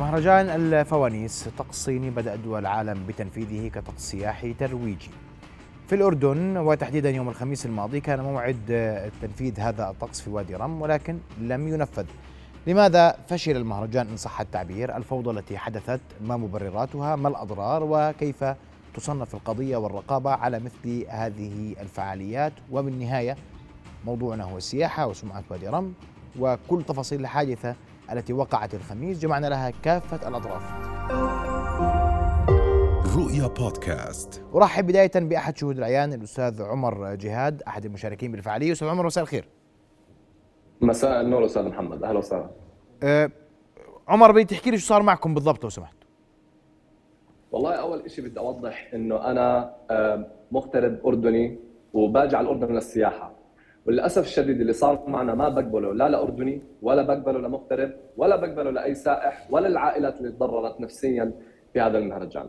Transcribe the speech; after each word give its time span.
مهرجان 0.00 0.50
الفوانيس 0.50 1.48
طقس 1.58 1.74
صيني 1.84 2.10
بدأ 2.10 2.36
دول 2.36 2.60
العالم 2.60 3.06
بتنفيذه 3.08 3.68
كطقس 3.68 4.10
سياحي 4.10 4.54
ترويجي 4.54 5.10
في 5.88 5.94
الأردن 5.94 6.56
وتحديدا 6.56 7.10
يوم 7.10 7.28
الخميس 7.28 7.66
الماضي 7.66 8.00
كان 8.00 8.20
موعد 8.20 8.56
تنفيذ 9.22 9.60
هذا 9.60 9.90
الطقس 9.90 10.20
في 10.20 10.30
وادي 10.30 10.54
رم 10.54 10.82
ولكن 10.82 11.18
لم 11.40 11.68
ينفذ. 11.68 12.04
لماذا 12.66 13.16
فشل 13.28 13.56
المهرجان 13.56 14.06
إن 14.06 14.16
صح 14.16 14.40
التعبير؟ 14.40 14.96
الفوضى 14.96 15.30
التي 15.30 15.58
حدثت 15.58 16.00
ما 16.20 16.36
مبرراتها 16.36 17.16
ما 17.16 17.28
الأضرار 17.28 17.82
وكيف 17.84 18.44
تصنف 18.94 19.34
القضية 19.34 19.76
والرقابة 19.76 20.30
على 20.30 20.60
مثل 20.60 21.06
هذه 21.08 21.74
الفعاليات؟ 21.80 22.52
وبالنهاية 22.70 23.36
موضوعنا 24.06 24.44
هو 24.44 24.56
السياحة 24.56 25.06
وسمعة 25.06 25.44
وادي 25.50 25.68
رم 25.68 25.94
وكل 26.38 26.82
تفاصيل 26.82 27.20
الحادثة 27.20 27.74
التي 28.12 28.32
وقعت 28.32 28.74
الخميس 28.74 29.18
جمعنا 29.18 29.46
لها 29.46 29.70
كافة 29.70 30.28
الأطراف. 30.28 30.62
رؤيا 33.16 33.46
بودكاست. 33.46 34.44
أرحب 34.54 34.86
بداية 34.86 35.10
بأحد 35.14 35.56
شهود 35.56 35.78
العيان 35.78 36.12
الأستاذ 36.12 36.62
عمر 36.62 37.14
جهاد 37.14 37.62
أحد 37.62 37.84
المشاركين 37.84 38.32
بالفعالية. 38.32 38.72
أستاذ 38.72 38.88
عمر 38.88 39.06
مساء 39.06 39.22
الخير. 39.22 39.48
مساء 40.80 41.20
النور 41.20 41.44
أستاذ 41.44 41.68
محمد. 41.68 42.04
أهلا 42.04 42.18
وسهلا. 42.18 42.50
أه 43.02 43.30
عمر 44.08 44.32
بدي 44.32 44.44
تحكي 44.44 44.70
لي 44.70 44.78
شو 44.78 44.86
صار 44.86 45.02
معكم 45.02 45.34
بالضبط 45.34 45.64
لو 45.64 45.70
سمحت. 45.70 45.96
والله 47.52 47.74
أول 47.74 48.10
شيء 48.10 48.24
بدي 48.24 48.40
أوضح 48.40 48.90
إنه 48.94 49.30
أنا 49.30 49.74
آه، 49.90 50.26
مغترب 50.52 51.06
أردني 51.06 51.58
وباجي 51.92 52.36
على 52.36 52.44
الأردن 52.44 52.74
للسياحة. 52.74 53.39
وللأسف 53.90 54.22
الشديد 54.22 54.60
اللي 54.60 54.72
صار 54.72 55.04
معنا 55.06 55.34
ما 55.34 55.48
بقبله 55.48 55.94
لا 55.94 56.08
لأردني 56.08 56.62
ولا 56.82 57.02
بقبله 57.02 57.38
لمغترب 57.38 57.92
ولا 58.16 58.36
بقبله 58.36 58.70
لأي 58.70 58.94
سائح 58.94 59.46
ولا 59.50 59.68
العائلات 59.68 60.18
اللي 60.18 60.30
تضررت 60.32 60.80
نفسيا 60.80 61.32
في 61.72 61.80
هذا 61.80 61.98
المهرجان. 61.98 62.46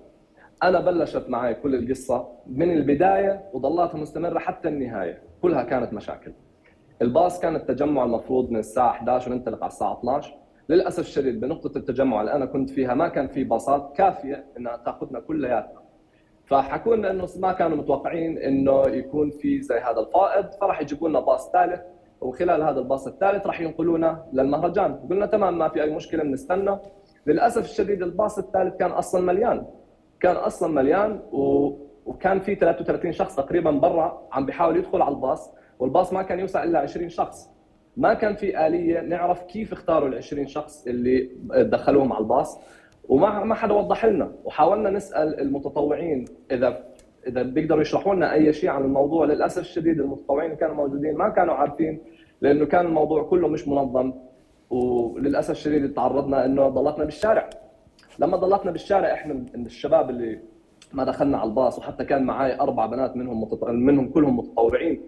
أنا 0.64 0.80
بلشت 0.80 1.26
معي 1.30 1.54
كل 1.54 1.76
القصة 1.76 2.28
من 2.48 2.72
البداية 2.72 3.50
وضلاتها 3.54 3.98
مستمرة 3.98 4.40
حتى 4.40 4.68
النهاية. 4.70 5.22
كلها 5.42 5.64
كانت 5.64 5.94
مشاكل. 5.94 6.32
الباص 7.02 7.40
كان 7.40 7.56
التجمع 7.56 8.04
المفروض 8.04 8.52
من 8.52 8.58
الساعة 8.58 8.90
11 8.90 9.32
وننطلق 9.32 9.64
على 9.64 9.72
الساعة 9.72 10.00
12 10.00 10.34
للأسف 10.70 11.00
الشديد 11.00 11.40
بنقطة 11.40 11.78
التجمع 11.78 12.22
اللي 12.22 12.34
أنا 12.34 12.46
كنت 12.46 12.70
فيها 12.70 12.94
ما 12.94 13.08
كان 13.08 13.28
في 13.28 13.44
باصات 13.44 13.94
كافية 13.96 14.46
إنها 14.58 14.78
تأخذنا 14.78 15.20
كلياتنا. 15.20 15.81
فحكوا 16.52 16.96
لنا 16.96 17.12
انه 17.12 17.28
ما 17.36 17.52
كانوا 17.52 17.78
متوقعين 17.78 18.38
إنه 18.38 18.88
يكون 18.88 19.30
في 19.30 19.62
زي 19.62 19.80
هذا 19.80 20.00
الفائض 20.00 20.52
فراح 20.62 20.82
يجيبوا 20.82 21.10
لنا 21.10 21.20
باص 21.20 21.52
ثالث 21.52 21.82
وخلال 22.22 22.64
هذا 22.64 22.80
الباص 22.80 23.08
الثالث 23.08 23.48
راح 23.48 23.62
ينقلونا 23.62 24.26
للمهرجان. 24.34 24.96
قلنا 25.10 25.26
تمام 25.26 25.58
ما 25.58 25.70
في 25.70 25.84
أي 25.84 25.96
مشكلة 25.96 26.24
بنستنى. 26.24 26.78
للأسف 27.28 27.64
الشديد 27.64 28.04
الباص 28.04 28.38
الثالث 28.38 28.76
كان 28.76 28.92
أصلا 28.92 29.22
مليان. 29.22 29.66
كان 30.20 30.36
أصلا 30.36 30.74
مليان 30.74 31.20
و... 31.32 31.72
وكان 32.06 32.40
في 32.40 32.56
33 32.56 33.12
شخص 33.12 33.36
تقريبا 33.36 33.72
برا 33.72 34.28
عم 34.32 34.46
بيحاول 34.46 34.78
يدخل 34.78 35.02
على 35.02 35.16
الباص 35.16 35.54
والباص 35.80 36.14
ما 36.14 36.22
كان 36.22 36.40
يوسع 36.40 36.64
إلا 36.64 36.80
20 36.80 37.10
شخص. 37.10 37.50
ما 37.98 38.14
كان 38.14 38.36
في 38.36 38.68
آلية 38.68 39.02
نعرف 39.02 39.44
كيف 39.44 39.74
اختاروا 39.74 40.10
ال 40.10 40.16
20 40.16 40.48
شخص 40.48 40.88
اللي 40.88 41.30
دخلوهم 41.46 42.14
على 42.14 42.22
الباص. 42.22 42.60
وما 43.10 43.44
ما 43.44 43.56
حدا 43.56 43.74
وضح 43.74 44.06
لنا. 44.06 44.32
وحاولنا 44.44 44.90
نسأل 44.90 45.40
المتطوعين 45.40 46.26
اذا 46.52 46.84
إذا 47.28 47.44
بيقدروا 47.44 47.82
يشرحوا 47.82 48.16
لنا 48.16 48.34
أي 48.34 48.54
شيء 48.54 48.70
عن 48.70 48.84
الموضوع. 48.84 49.26
للأسف 49.26 49.62
الشديد 49.62 50.00
المتطوعين 50.00 50.46
اللي 50.46 50.60
كانوا 50.60 50.76
موجودين 50.76 51.18
ما 51.18 51.30
كانوا 51.30 51.54
عارفين 51.54 52.02
لأنه 52.42 52.66
كان 52.66 52.86
الموضوع 52.86 53.24
كله 53.24 53.48
مش 53.48 53.68
منظم. 53.68 54.14
وللأسف 54.70 55.52
الشديد 55.52 55.94
تعرضنا 55.94 56.46
إنه 56.46 56.70
ضلتنا 56.70 57.06
بالشارع. 57.06 57.50
لما 58.20 58.38
ضلتنا 58.38 58.72
بالشارع 58.72 59.14
إحنا 59.14 59.46
الشباب 59.56 60.10
اللي 60.10 60.40
ما 60.94 61.04
دخلنا 61.04 61.38
على 61.38 61.50
الباص 61.50 61.80
وحتى 61.80 62.06
كان 62.06 62.24
معي 62.24 62.60
أربع 62.60 62.86
بنات 62.86 63.18
منهم 63.18 63.42
متط... 63.42 63.64
منهم 63.64 64.10
كلهم 64.10 64.38
متطوعين. 64.38 65.02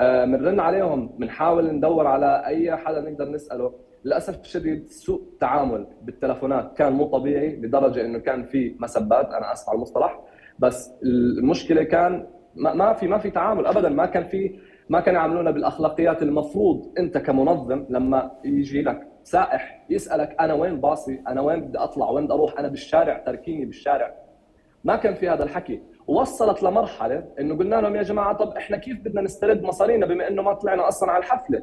بنرن 0.00 0.60
عليهم 0.60 1.06
بنحاول 1.18 1.70
ندور 1.70 2.06
على 2.06 2.46
أي 2.46 2.76
حدا 2.76 3.00
نقدر 3.10 3.28
نسأله. 3.30 3.72
للأسف 4.06 4.40
الشديد 4.40 4.88
سوء 4.90 5.22
تعامل 5.40 5.86
بالتلفونات 6.02 6.76
كان 6.76 6.92
مو 6.92 7.04
طبيعي 7.04 7.56
لدرجة 7.56 8.04
إنه 8.04 8.18
كان 8.18 8.44
في 8.44 8.76
مسبات 8.80 9.26
أنا 9.26 9.52
اسف 9.52 9.68
على 9.68 9.76
المصطلح 9.76 10.20
بس 10.58 10.90
المشكلة 11.02 11.82
كان 11.82 12.26
ما 12.54 12.92
في 12.92 13.06
ما 13.06 13.18
في 13.18 13.30
تعامل 13.30 13.66
ابدا 13.66 13.88
ما 13.88 14.06
كان 14.06 14.24
في 14.24 14.58
ما 14.88 15.00
كانوا 15.00 15.20
يعاملونا 15.20 15.50
بالأخلاقيات 15.50 16.22
المفروض. 16.22 16.92
أنت 16.98 17.18
كمنظم 17.18 17.86
لما 17.90 18.30
يجي 18.44 18.82
لك 18.82 19.08
سائح 19.24 19.86
يسألك 19.90 20.36
أنا 20.40 20.54
وين 20.54 20.80
باصي؟ 20.80 21.22
أنا 21.28 21.40
وين 21.40 21.60
بدي 21.60 21.78
أطلع؟ 21.78 22.10
وين 22.10 22.24
بدي 22.24 22.32
أروح؟ 22.34 22.58
أنا 22.58 22.68
بالشارع 22.68 23.18
تركيني 23.18 23.64
بالشارع. 23.64 24.14
ما 24.84 24.96
كان 24.96 25.14
في 25.14 25.28
هذا 25.28 25.44
الحكي. 25.44 25.82
وصلت 26.06 26.62
لمرحلة 26.62 27.24
إنه 27.40 27.58
قلنا 27.58 27.76
لهم 27.76 27.96
يا 27.96 28.02
جماعة 28.02 28.32
طب 28.36 28.56
إحنا 28.56 28.76
كيف 28.76 29.00
بدنا 29.00 29.20
نسترد 29.20 29.62
مصارينا 29.62 30.06
بما 30.06 30.28
إنه 30.28 30.42
ما 30.42 30.52
طلعنا 30.54 30.88
أصلا 30.88 31.10
على 31.10 31.18
الحفلة؟ 31.18 31.62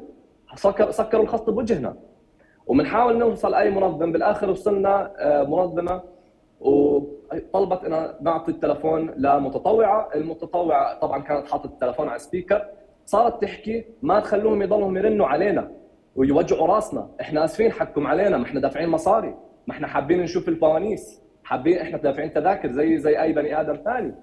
سكر 0.55 0.91
سكروا 0.91 1.23
الخط 1.23 1.49
بوجهنا. 1.49 1.95
وبنحاول 2.67 3.17
نوصل 3.17 3.53
اي 3.53 3.69
منظم 3.71 4.11
بالاخر 4.11 4.49
وصلنا 4.49 5.11
منظمة 5.49 6.01
وطلبت 6.59 7.83
إنها 7.85 8.17
نعطي 8.21 8.51
التلفون 8.51 9.09
لمتطوعة. 9.17 10.09
المتطوعة 10.15 10.99
طبعا 10.99 11.21
كانت 11.21 11.47
حاطة 11.47 11.67
التلفون 11.67 12.09
على 12.09 12.19
سبيكر 12.19 12.65
صارت 13.05 13.41
تحكي 13.41 13.85
ما 14.01 14.19
تخلوهم 14.19 14.61
يضلهم 14.61 14.97
يرنوا 14.97 15.27
علينا 15.27 15.71
ويوجعوا 16.15 16.67
راسنا. 16.67 17.09
إحنا 17.21 17.45
آسفين 17.45 17.71
حقكم 17.71 18.07
علينا 18.07 18.37
ما 18.37 18.43
إحنا 18.43 18.59
دافعين 18.59 18.89
مصاري 18.89 19.35
ما 19.67 19.73
إحنا 19.73 19.87
حابين 19.87 20.21
نشوف 20.21 20.49
الفوانيس 20.49 21.21
حابين 21.43 21.77
إحنا 21.77 21.97
دافعين 21.97 22.33
تذاكر 22.33 22.71
زي 22.71 22.97
زي 22.97 23.21
أي 23.21 23.33
بني 23.33 23.61
آدم 23.61 23.75
ثاني. 23.75 24.15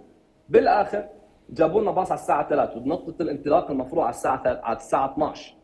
بالآخر 0.49 1.05
جابوا 1.51 1.81
لنا 1.81 1.91
باص 1.91 2.13
على 2.13 2.21
الساعة 2.21 2.49
3 2.49 2.77
ونقطة 2.79 3.23
الانطلاق 3.23 3.71
المفروض 3.71 4.03
على 4.03 4.11
الساعة 4.11 4.43
على 4.47 4.77
الساعة 4.77 5.13
12 5.13 5.55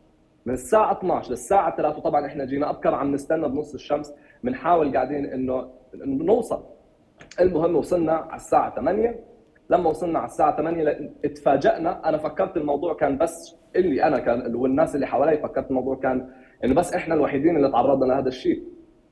من 0.47 0.53
الساعة 0.53 0.91
12 0.91 1.29
للساعة 1.31 1.75
3 1.77 1.97
وطبعا 1.97 2.25
إحنا 2.25 2.45
جينا 2.45 2.69
أبكر 2.69 2.95
عم 2.95 3.11
نستنى 3.11 3.47
بنص 3.47 3.73
الشمس. 3.73 4.13
بنحاول 4.43 4.93
قاعدين 4.93 5.25
إنه 5.25 5.69
نوصل. 6.05 6.63
المهم 7.39 7.75
وصلنا 7.75 8.13
على 8.13 8.35
الساعة 8.35 8.75
8 8.75 9.19
لما 9.69 9.89
وصلنا 9.89 10.19
على 10.19 10.25
الساعة 10.27 10.57
8 10.57 11.11
اتفاجئنا. 11.25 12.09
أنا 12.09 12.17
فكرت 12.17 12.57
الموضوع 12.57 12.93
كان 12.93 13.17
بس 13.17 13.55
اللي 13.75 14.03
أنا 14.03 14.19
كان 14.19 14.55
والناس 14.55 14.95
اللي 14.95 15.07
حوالي 15.07 15.37
فكرت 15.37 15.69
الموضوع 15.69 15.95
كان 15.95 16.29
إنه 16.63 16.75
بس 16.75 16.93
إحنا 16.93 17.15
الوحيدين 17.15 17.55
اللي 17.57 17.71
تعرضنا 17.71 18.05
لهذا 18.13 18.27
الشيء. 18.27 18.63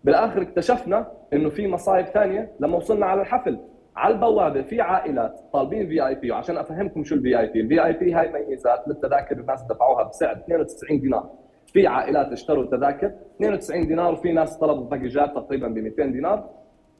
بالآخر 0.03 0.41
اكتشفنا 0.41 1.11
إنه 1.33 1.49
في 1.49 1.67
مصايب 1.67 2.05
ثانية 2.05 2.51
لما 2.59 2.77
وصلنا 2.77 3.05
على 3.05 3.21
الحفل. 3.21 3.59
على 3.95 4.13
البوابة 4.13 4.61
في 4.61 4.81
عائلات 4.81 5.39
طالبين 5.53 5.87
VIP 5.87 6.31
وعشان 6.31 6.57
أفهمكم 6.57 7.03
شو 7.03 7.15
ال 7.15 7.39
VIP، 7.39 7.61
ال 7.61 7.85
VIP 7.85 8.13
هاي 8.13 8.45
ميزات 8.49 8.87
للتذاكر 8.87 9.39
الناس 9.39 9.63
دفعوها 9.63 10.03
بسعر 10.03 10.31
92 10.31 10.99
دينار، 10.99 11.29
في 11.65 11.87
عائلات 11.87 12.31
اشتروا 12.31 12.65
تذاكر 12.65 13.11
92 13.35 13.87
دينار 13.87 14.13
وفي 14.13 14.31
ناس 14.31 14.57
طلبوا 14.57 14.85
باكجات 14.85 15.35
تقريبا 15.35 15.67
ب 15.67 15.77
200 15.77 16.05
دينار. 16.05 16.49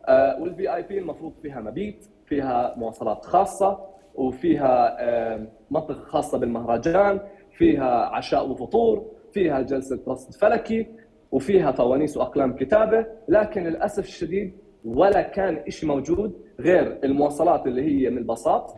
آه 0.07 0.41
وال 0.41 0.75
VIP 0.75 0.99
المفروض 0.99 1.33
فيها 1.41 1.61
مبيت، 1.61 2.07
فيها 2.25 2.73
مواصلات 2.77 3.25
خاصة 3.25 3.79
وفيها 4.15 4.97
آه 4.99 5.47
منطقة 5.71 6.01
خاصة 6.01 6.37
بالمهرجان، 6.37 7.19
فيها 7.51 8.05
عشاء 8.05 8.49
وفطور، 8.49 9.05
فيها 9.31 9.61
جلسة 9.61 9.99
رصد 10.07 10.33
فلكي، 10.33 10.87
وفيها 11.31 11.71
فوانيس 11.71 12.17
وأقلام 12.17 12.55
كتابة. 12.55 13.05
لكن 13.27 13.63
للأسف 13.63 14.03
الشديد 14.03 14.57
ولا 14.85 15.21
كان 15.21 15.63
شيء 15.69 15.89
موجود 15.89 16.33
غير 16.59 16.99
المواصلات 17.03 17.67
اللي 17.67 17.81
هي 17.81 18.09
من 18.09 18.17
الباصات 18.17 18.71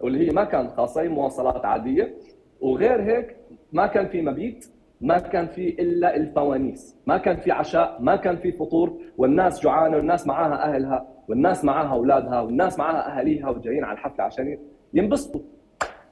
واللي 0.00 0.26
هي 0.28 0.32
ما 0.32 0.44
كانت 0.44 0.70
خاصة 0.72 1.00
هي 1.02 1.08
مواصلات 1.08 1.64
عادية. 1.64 2.14
وغير 2.60 3.02
هيك 3.02 3.36
ما 3.72 3.86
كان 3.86 4.08
في 4.08 4.22
مبيت 4.22 4.66
ما 5.00 5.18
كان 5.18 5.46
في 5.46 5.68
إلا 5.68 6.16
الفوانيس 6.16 6.96
ما 7.06 7.18
كان 7.18 7.36
في 7.36 7.50
عشاء 7.50 7.96
ما 8.00 8.16
كان 8.16 8.36
في 8.36 8.52
فطور. 8.52 8.98
والناس 9.18 9.62
جوعانة 9.62 9.96
والناس 9.96 10.26
معاها 10.26 10.74
أهلها 10.74 11.08
والناس 11.28 11.64
معاها 11.64 11.92
أولادها 11.94 12.40
والناس 12.40 12.78
معاها 12.78 13.16
أهاليها 13.18 13.48
وجايين 13.50 13.84
على 13.84 13.92
الحفلة 13.92 14.24
عشان 14.24 14.58
ينبسطوا. 14.94 15.40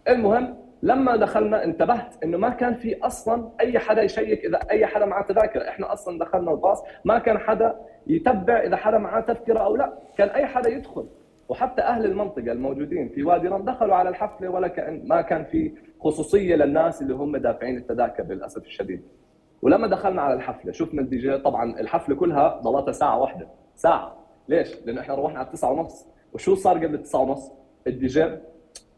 المهم 0.08 0.54
لما 0.82 1.16
دخلنا 1.16 1.64
انتبهت 1.64 2.24
إنه 2.24 2.38
ما 2.38 2.48
كان 2.48 2.74
في 2.74 2.98
أصلا 3.02 3.50
أي 3.60 3.78
حدا 3.78 4.02
يشيك 4.02 4.44
إذا 4.44 4.58
أي 4.70 4.86
حدا 4.86 5.04
معاه 5.06 5.22
تذاكر. 5.22 5.68
إحنا 5.68 5.92
أصلا 5.92 6.18
دخلنا 6.18 6.50
الباص 6.50 6.82
ما 7.04 7.18
كان 7.18 7.38
حدا 7.38 7.76
يتبع 8.06 8.60
إذا 8.62 8.76
حدا 8.76 8.98
معاه 8.98 9.20
تذكرة 9.20 9.58
أو 9.58 9.76
لا. 9.76 9.98
كان 10.18 10.28
أي 10.28 10.46
حدا 10.46 10.68
يدخل. 10.68 11.06
وحتى 11.48 11.82
أهل 11.82 12.04
المنطقة 12.04 12.52
الموجودين 12.52 13.08
في 13.08 13.22
وادي 13.22 13.48
رم 13.48 13.64
دخلوا 13.64 13.94
على 13.94 14.08
الحفلة 14.08 14.48
ولا 14.48 14.68
كأن 14.68 15.08
ما 15.08 15.20
كان 15.22 15.44
في 15.44 15.74
خصوصية 16.00 16.56
للناس 16.56 17.02
اللي 17.02 17.14
هم 17.14 17.36
دافعين 17.36 17.76
التذاكر 17.76 18.22
للأسف 18.22 18.62
الشديد. 18.62 19.02
ولما 19.62 19.86
دخلنا 19.86 20.22
على 20.22 20.34
الحفلة 20.34 20.72
شفنا 20.72 21.00
الدي 21.00 21.16
جي. 21.18 21.38
طبعا 21.38 21.80
الحفلة 21.80 22.14
كلها 22.16 22.60
ضلتها 22.64 22.92
ساعة 22.92 23.18
واحدة. 23.20 23.48
ساعة. 23.74 24.16
ليش؟ 24.48 24.76
لأنه 24.86 25.00
إحنا 25.00 25.14
روحنا 25.14 25.38
على 25.38 25.48
9 25.52 25.72
ونص. 25.72 26.06
وشو 26.32 26.54
صار 26.54 26.76
قبل 26.86 27.02
9 27.02 27.20
ونص؟ 27.20 27.52
الدي 27.86 28.06
جي 28.06 28.36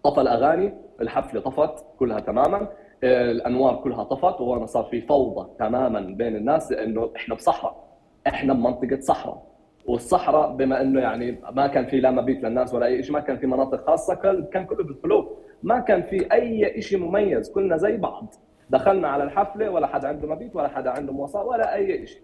طفى 0.05 0.21
الأغاني 0.21 0.75
الحفلة 1.01 1.41
طفت 1.41 1.85
كلها 1.99 2.21
تماما 2.21 2.69
الأنوار 3.05 3.77
كلها 3.77 4.05
طفت 4.05 4.41
وهون 4.41 4.67
صار 4.67 4.85
في 4.85 5.01
فوضى 5.01 5.51
تماما 5.59 6.01
بين 6.01 6.37
الناس 6.37 6.73
لأنه 6.73 7.11
إحنا 7.17 7.35
بصحراء 7.35 7.85
إحنا 8.27 8.55
بمنطقة 8.55 9.01
صحراء. 9.01 9.43
والصحراء 9.87 10.57
بما 10.57 10.81
إنه 10.81 11.01
يعني 11.01 11.41
ما 11.53 11.67
كان 11.67 11.87
في 11.87 12.01
لا 12.01 12.11
مبيت 12.11 12.45
للناس 12.45 12.75
ولا 12.75 12.87
أي 12.87 13.03
شيء 13.03 13.13
ما 13.13 13.21
كان 13.21 13.39
في 13.39 13.47
مناطق 13.47 13.87
خاصة 13.87 14.15
كان 14.53 14.67
كله 14.67 14.85
بالقلوب 14.85 15.29
ما 15.63 15.81
كان 15.81 16.03
في 16.03 16.33
أي 16.33 16.83
شيء 16.83 16.99
مميز 16.99 17.51
كلنا 17.53 17.77
زي 17.77 17.97
بعض. 17.97 18.35
دخلنا 18.71 19.09
على 19.09 19.25
الحفلة 19.25 19.71
ولا 19.71 19.87
حدا 19.87 20.09
عنده 20.09 20.29
مبيت 20.29 20.57
ولا 20.57 20.69
حدا 20.69 20.91
عنده 20.91 21.13
مواصلات 21.13 21.47
ولا 21.47 21.75
أي 21.75 22.07
شيء 22.07 22.23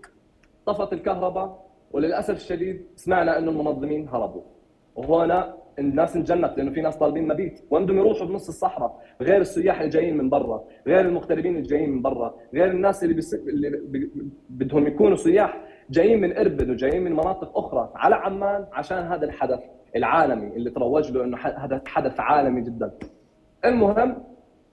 طفت 0.66 0.92
الكهرباء 0.92 1.66
وللأسف 1.92 2.34
الشديد 2.36 2.86
سمعنا 2.96 3.38
إنه 3.38 3.50
المنظمين 3.50 4.08
هربوا. 4.08 4.42
وهنا 4.96 5.54
الناس 5.78 6.16
انجنت 6.16 6.54
لأنه 6.56 6.70
في 6.70 6.80
ناس 6.80 6.96
طالبين 6.96 7.28
مبيت. 7.28 7.60
وين 7.70 7.84
بدهم 7.84 7.98
يروحوا 7.98 8.26
بنص 8.26 8.48
الصحراء 8.48 9.00
غير 9.20 9.40
السياح 9.40 9.78
اللي 9.80 9.90
جايين 9.90 10.16
من 10.16 10.30
برا 10.30 10.64
غير 10.86 11.00
المغتربين 11.00 11.56
اللي 11.56 11.68
جايين 11.68 11.90
من 11.90 12.02
برا 12.02 12.34
غير 12.54 12.70
الناس 12.70 13.04
اللي, 13.04 13.14
بس... 13.14 13.34
اللي 13.34 13.70
ب... 13.70 14.10
بدهم 14.50 14.86
يكونوا 14.86 15.16
سياح 15.16 15.60
جايين 15.90 16.20
من 16.20 16.36
إربد 16.36 16.70
وجايين 16.70 17.02
من 17.04 17.12
مناطق 17.12 17.58
أخرى 17.58 17.92
على 17.94 18.14
عمان 18.14 18.66
عشان 18.72 18.98
هذا 18.98 19.24
الحدث 19.24 19.60
العالمي 19.96 20.46
اللي 20.56 20.70
تروج 20.70 21.12
له 21.12 21.24
إنه 21.24 21.36
هذا 21.36 21.82
حدث 21.86 22.20
عالمي 22.20 22.60
جدا. 22.60 22.90
المهم 23.64 24.22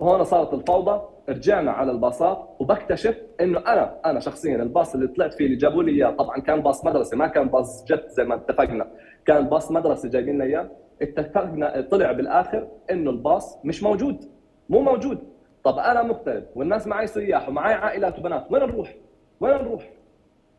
هون 0.01 0.23
صارت 0.23 0.53
الفوضى 0.53 1.01
رجعنا 1.29 1.71
على 1.71 1.91
الباصات 1.91 2.49
وبكتشف 2.59 3.17
إنه 3.41 3.59
أنا 3.59 3.99
أنا 4.05 4.19
شخصيا 4.19 4.55
الباص 4.55 4.95
اللي 4.95 5.07
طلعت 5.07 5.33
فيه 5.33 5.45
اللي 5.45 5.55
جابوا 5.57 5.83
لي 5.83 5.91
إياه 5.91 6.11
طبعا 6.11 6.39
كان 6.39 6.61
باص 6.61 6.85
مدرسة 6.85 7.17
ما 7.17 7.27
كان 7.27 7.47
باص 7.47 7.85
جت 7.85 8.09
زي 8.09 8.23
ما 8.23 8.35
اتفقنا 8.35 8.87
كان 9.25 9.49
باص 9.49 9.71
مدرسة 9.71 10.09
جايبين 10.09 10.35
لنا 10.35 10.43
إياه. 10.43 10.69
اتفقنا 11.01 11.81
طلع 11.91 12.11
بالآخر 12.11 12.67
إنه 12.91 13.09
الباص 13.11 13.65
مش 13.65 13.83
موجود 13.83 14.25
مو 14.69 14.79
موجود 14.81 15.19
طب 15.63 15.77
أنا 15.77 16.03
مغترب 16.03 16.45
والناس 16.55 16.87
معي 16.87 17.07
سياح 17.07 17.49
ومعي 17.49 17.73
عائلات 17.73 18.19
وبنات 18.19 18.51
وين 18.51 18.61
نروح؟ 18.63 18.95
وين 19.39 19.53
نروح؟ 19.53 19.89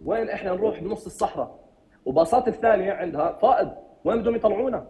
وين 0.05 0.29
إحنا 0.29 0.53
نروح 0.53 0.81
بنص 0.81 1.07
الصحراء؟ 1.07 1.59
وباصات 2.05 2.49
الثانية 2.49 2.93
عندها 2.93 3.33
فائض 3.33 3.73
وين 4.05 4.21
بدهم 4.23 4.35
يطلعونا؟ 4.35 4.87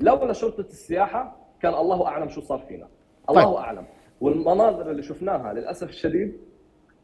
لولا 0.00 0.32
شرطة 0.32 0.60
السياحة 0.60 1.36
كان 1.62 1.74
الله 1.74 2.06
أعلم 2.06 2.28
شو 2.28 2.40
صار 2.40 2.58
فينا 2.58 2.88
الله 3.30 3.44
طيب. 3.44 3.54
أعلم 3.54 3.84
والمناظر 4.20 4.90
اللي 4.90 5.02
شفناها 5.02 5.52
للأسف 5.52 5.88
الشديد 5.88 6.40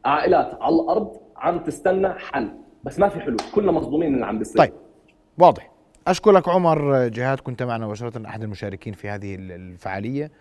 عائلات 0.05 0.61
على 0.61 0.75
الأرض 0.75 1.17
عم 1.37 1.59
تستنى 1.63 2.09
حل 2.09 2.51
بس 2.83 2.99
ما 2.99 3.09
في 3.09 3.19
حلول 3.19 3.37
كلنا 3.55 3.71
مصدومين 3.71 4.09
من 4.09 4.15
اللي 4.15 4.25
عم 4.25 4.37
بيصير 4.39 4.57
طيب 4.65 4.73
واضح 5.39 5.71
اشكرك 6.07 6.49
عمر 6.49 7.07
جهاد 7.07 7.39
كنت 7.39 7.63
معنا 7.63 7.85
مباشرة 7.85 8.27
أحد 8.27 8.43
المشاركين 8.43 8.93
في 8.93 9.09
هذه 9.09 9.35
الفعالية. 9.39 10.31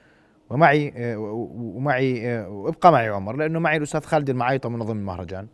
ومعي 0.50 0.93
ومعي 1.16 2.38
وابقى 2.46 2.93
معي 2.93 3.08
عمر 3.08 3.37
لأنه 3.37 3.58
معي 3.58 3.76
الأستاذ 3.76 4.00
خالد 4.00 4.31
المعايطه 4.31 4.69
منظم 4.69 4.99
المهرجان. 4.99 5.46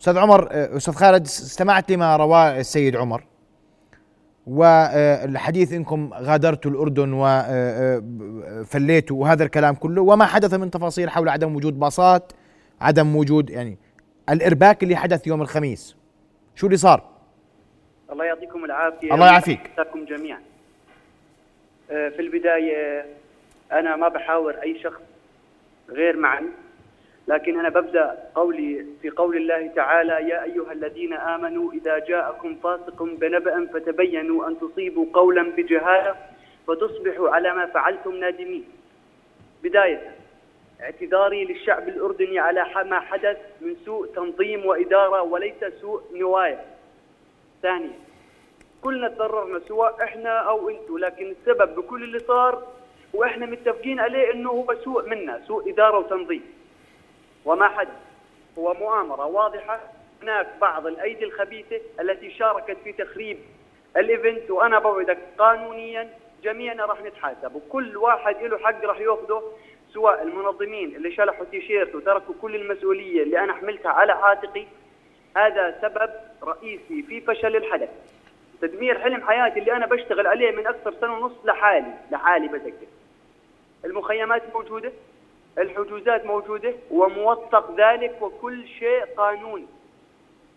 أستاذ 0.00 0.18
عمر 0.18 0.48
أستاذ 0.50 0.94
خالد 0.94 1.24
استمعت 1.24 1.90
لما 1.90 2.16
رواه 2.16 2.60
السيد 2.60 2.96
عمر. 2.96 3.24
والحديث 4.46 5.72
إنكم 5.72 6.10
غادرتوا 6.14 6.70
الأردن 6.70 7.12
وفليتوا 8.62 9.22
وهذا 9.22 9.44
الكلام 9.44 9.74
كله 9.74 10.02
وما 10.02 10.26
حدث 10.26 10.54
من 10.54 10.70
تفاصيل 10.70 11.10
حول 11.10 11.28
عدم 11.28 11.56
وجود 11.56 11.78
باصات 11.78 12.32
عدم 12.80 13.16
وجود 13.16 13.50
يعني 13.50 13.78
الإرباك 14.30 14.82
اللي 14.82 14.96
حدث 14.96 15.26
يوم 15.26 15.42
الخميس. 15.42 15.96
شو 16.54 16.66
اللي 16.66 16.76
صار؟ 16.76 17.17
الله 18.12 18.24
يعطيكم 18.24 18.64
العافية 18.64 19.14
الله 19.14 19.26
يعافيك. 19.26 19.60
لكم 19.78 20.04
جميعا. 20.04 20.42
آه، 21.90 22.08
في 22.08 22.22
البداية 22.22 23.06
أنا 23.72 23.96
ما 23.96 24.08
بحاور 24.08 24.54
أي 24.62 24.78
شخص 24.78 25.00
غير 25.90 26.16
معني 26.16 26.48
لكن 27.28 27.58
أنا 27.58 27.68
ببدأ 27.68 28.18
قولي 28.34 28.86
في 29.02 29.10
قول 29.10 29.36
الله 29.36 29.66
تعالى 29.76 30.28
يا 30.28 30.44
أيها 30.44 30.72
الذين 30.72 31.12
آمنوا 31.12 31.72
إذا 31.72 31.98
جاءكم 31.98 32.54
فاسق 32.54 33.02
بنبأ 33.02 33.66
فتبينوا 33.66 34.48
أن 34.48 34.60
تصيبوا 34.60 35.06
قولا 35.12 35.42
بجهالة 35.42 36.14
فتصبحوا 36.66 37.30
على 37.30 37.54
ما 37.54 37.66
فعلتم 37.66 38.14
نادمين. 38.14 38.64
بداية 39.62 40.10
اعتذاري 40.80 41.44
للشعب 41.44 41.88
الأردني 41.88 42.38
على 42.38 42.64
ما 42.84 43.00
حدث 43.00 43.36
من 43.60 43.76
سوء 43.84 44.06
تنظيم 44.06 44.66
وإدارة 44.66 45.22
وليس 45.22 45.64
سوء 45.80 46.02
نوايا. 46.14 46.64
ثانيا 47.62 47.98
كلنا 48.82 49.08
تضررنا 49.08 49.60
سواء 49.68 50.02
إحنا 50.02 50.38
أو 50.38 50.68
أنتم 50.68 50.98
لكن 50.98 51.26
السبب 51.40 51.74
بكل 51.74 52.04
اللي 52.04 52.18
صار 52.18 52.66
وإحنا 53.14 53.46
متفقين 53.46 54.00
عليه 54.00 54.32
إنه 54.32 54.50
هو 54.50 54.74
سوء 54.84 55.08
منا 55.08 55.42
سوء 55.46 55.70
إدارة 55.70 55.98
وتنظيم. 55.98 56.44
وما 57.44 57.68
حدث 57.68 57.96
هو 58.58 58.74
مؤامرة 58.74 59.26
واضحة 59.26 59.80
هناك 60.22 60.46
بعض 60.60 60.86
الأيدي 60.86 61.24
الخبيثة 61.24 61.80
التي 62.00 62.30
شاركت 62.30 62.76
في 62.84 62.92
تخريب 62.92 63.38
الإيفنت 63.96 64.50
وأنا 64.50 64.78
بوعدك 64.78 65.18
قانونيا 65.38 66.10
جميعنا 66.42 66.84
راح 66.84 67.02
نتحاسب 67.02 67.54
وكل 67.54 67.96
واحد 67.96 68.42
له 68.42 68.58
حق 68.58 68.84
راح 68.84 69.00
يأخذه 69.00 69.42
سواء 69.94 70.22
المنظمين 70.22 70.96
اللي 70.96 71.12
شلحوا 71.12 71.44
تيشيرت 71.44 71.94
وتركوا 71.94 72.34
كل 72.42 72.56
المسؤولية 72.56 73.22
اللي 73.22 73.38
أنا 73.38 73.52
حملتها 73.52 73.90
على 73.90 74.12
عاتقي. 74.12 74.66
هذا 75.36 75.78
سبب 75.82 76.10
رئيسي 76.42 77.02
في 77.02 77.20
فشل 77.20 77.56
الحدث. 77.56 77.88
تدمير 78.60 78.98
حلم 78.98 79.22
حياتي 79.26 79.60
اللي 79.60 79.72
أنا 79.72 79.86
بشتغل 79.86 80.26
عليه 80.26 80.50
من 80.50 80.66
أكثر 80.66 80.94
سنة 81.00 81.18
ونص 81.18 81.32
لحالي 81.44 81.94
لحالي 82.10 82.48
بذكر. 82.48 82.86
المخيمات 83.84 84.42
موجودة 84.54 84.92
الحجوزات 85.58 86.26
موجودة 86.26 86.74
وموثق 86.90 87.74
ذلك 87.76 88.22
وكل 88.22 88.66
شيء 88.66 89.04
قانوني. 89.16 89.66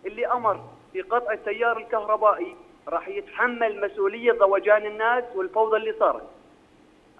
اللي 0.06 0.26
أمر 0.26 0.60
بقطع 0.94 1.32
التيار 1.32 1.76
الكهربائي 1.76 2.56
راح 2.88 3.08
يتحمل 3.08 3.80
مسؤولية 3.80 4.32
ضوجان 4.32 4.86
الناس 4.86 5.24
والفوضى 5.34 5.76
اللي 5.76 5.94
صارت. 5.98 6.28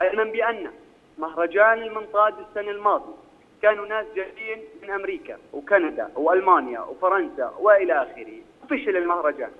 علما 0.00 0.24
بأن 0.24 0.70
مهرجان 1.18 1.82
المنطاد 1.82 2.34
السنة 2.38 2.70
الماضية 2.70 3.14
كانوا 3.62 3.86
ناس 3.86 4.06
جايين 4.16 4.62
من 4.82 4.90
أمريكا 4.90 5.38
وكندا 5.52 6.10
وألمانيا 6.14 6.80
وفرنسا 6.80 7.54
وإلى 7.58 7.92
آخره. 8.02 8.38
فشل 8.70 8.96
المهرجان. 8.96 9.50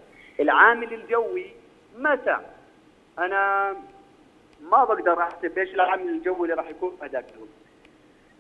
العامل 0.41 0.95
الجوي 0.95 1.47
ساعد 2.25 2.47
أنا 3.19 3.73
ما 4.71 4.85
بقدر 4.85 5.23
أحسب 5.23 5.59
إيش 5.59 5.75
العامل 5.75 6.09
الجوي 6.09 6.43
اللي 6.43 6.55
راح 6.55 6.69
يكون 6.69 6.99
هذاك 7.03 7.25
الوقت. 7.35 7.51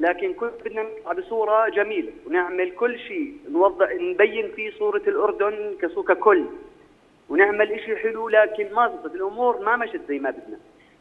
لكن 0.00 0.32
كل 0.34 0.50
بدنا 0.64 0.82
نطلع 0.82 1.12
بصوره 1.12 1.68
جميلة 1.68 2.12
ونعمل 2.26 2.70
كل 2.70 2.98
شيء 2.98 3.34
نوضح 3.48 3.88
نبين 3.92 4.52
فيه 4.56 4.70
صورة 4.70 5.02
الأردن 5.06 5.76
ككل 5.80 6.44
ونعمل 7.28 7.80
شيء 7.80 7.96
حلو 7.96 8.28
لكن 8.28 8.74
ما 8.74 8.88
زبطت 8.88 9.14
الأمور 9.14 9.58
ما 9.58 9.76
مشت 9.76 10.00
زي 10.08 10.18
ما 10.18 10.30
بدنا. 10.30 10.58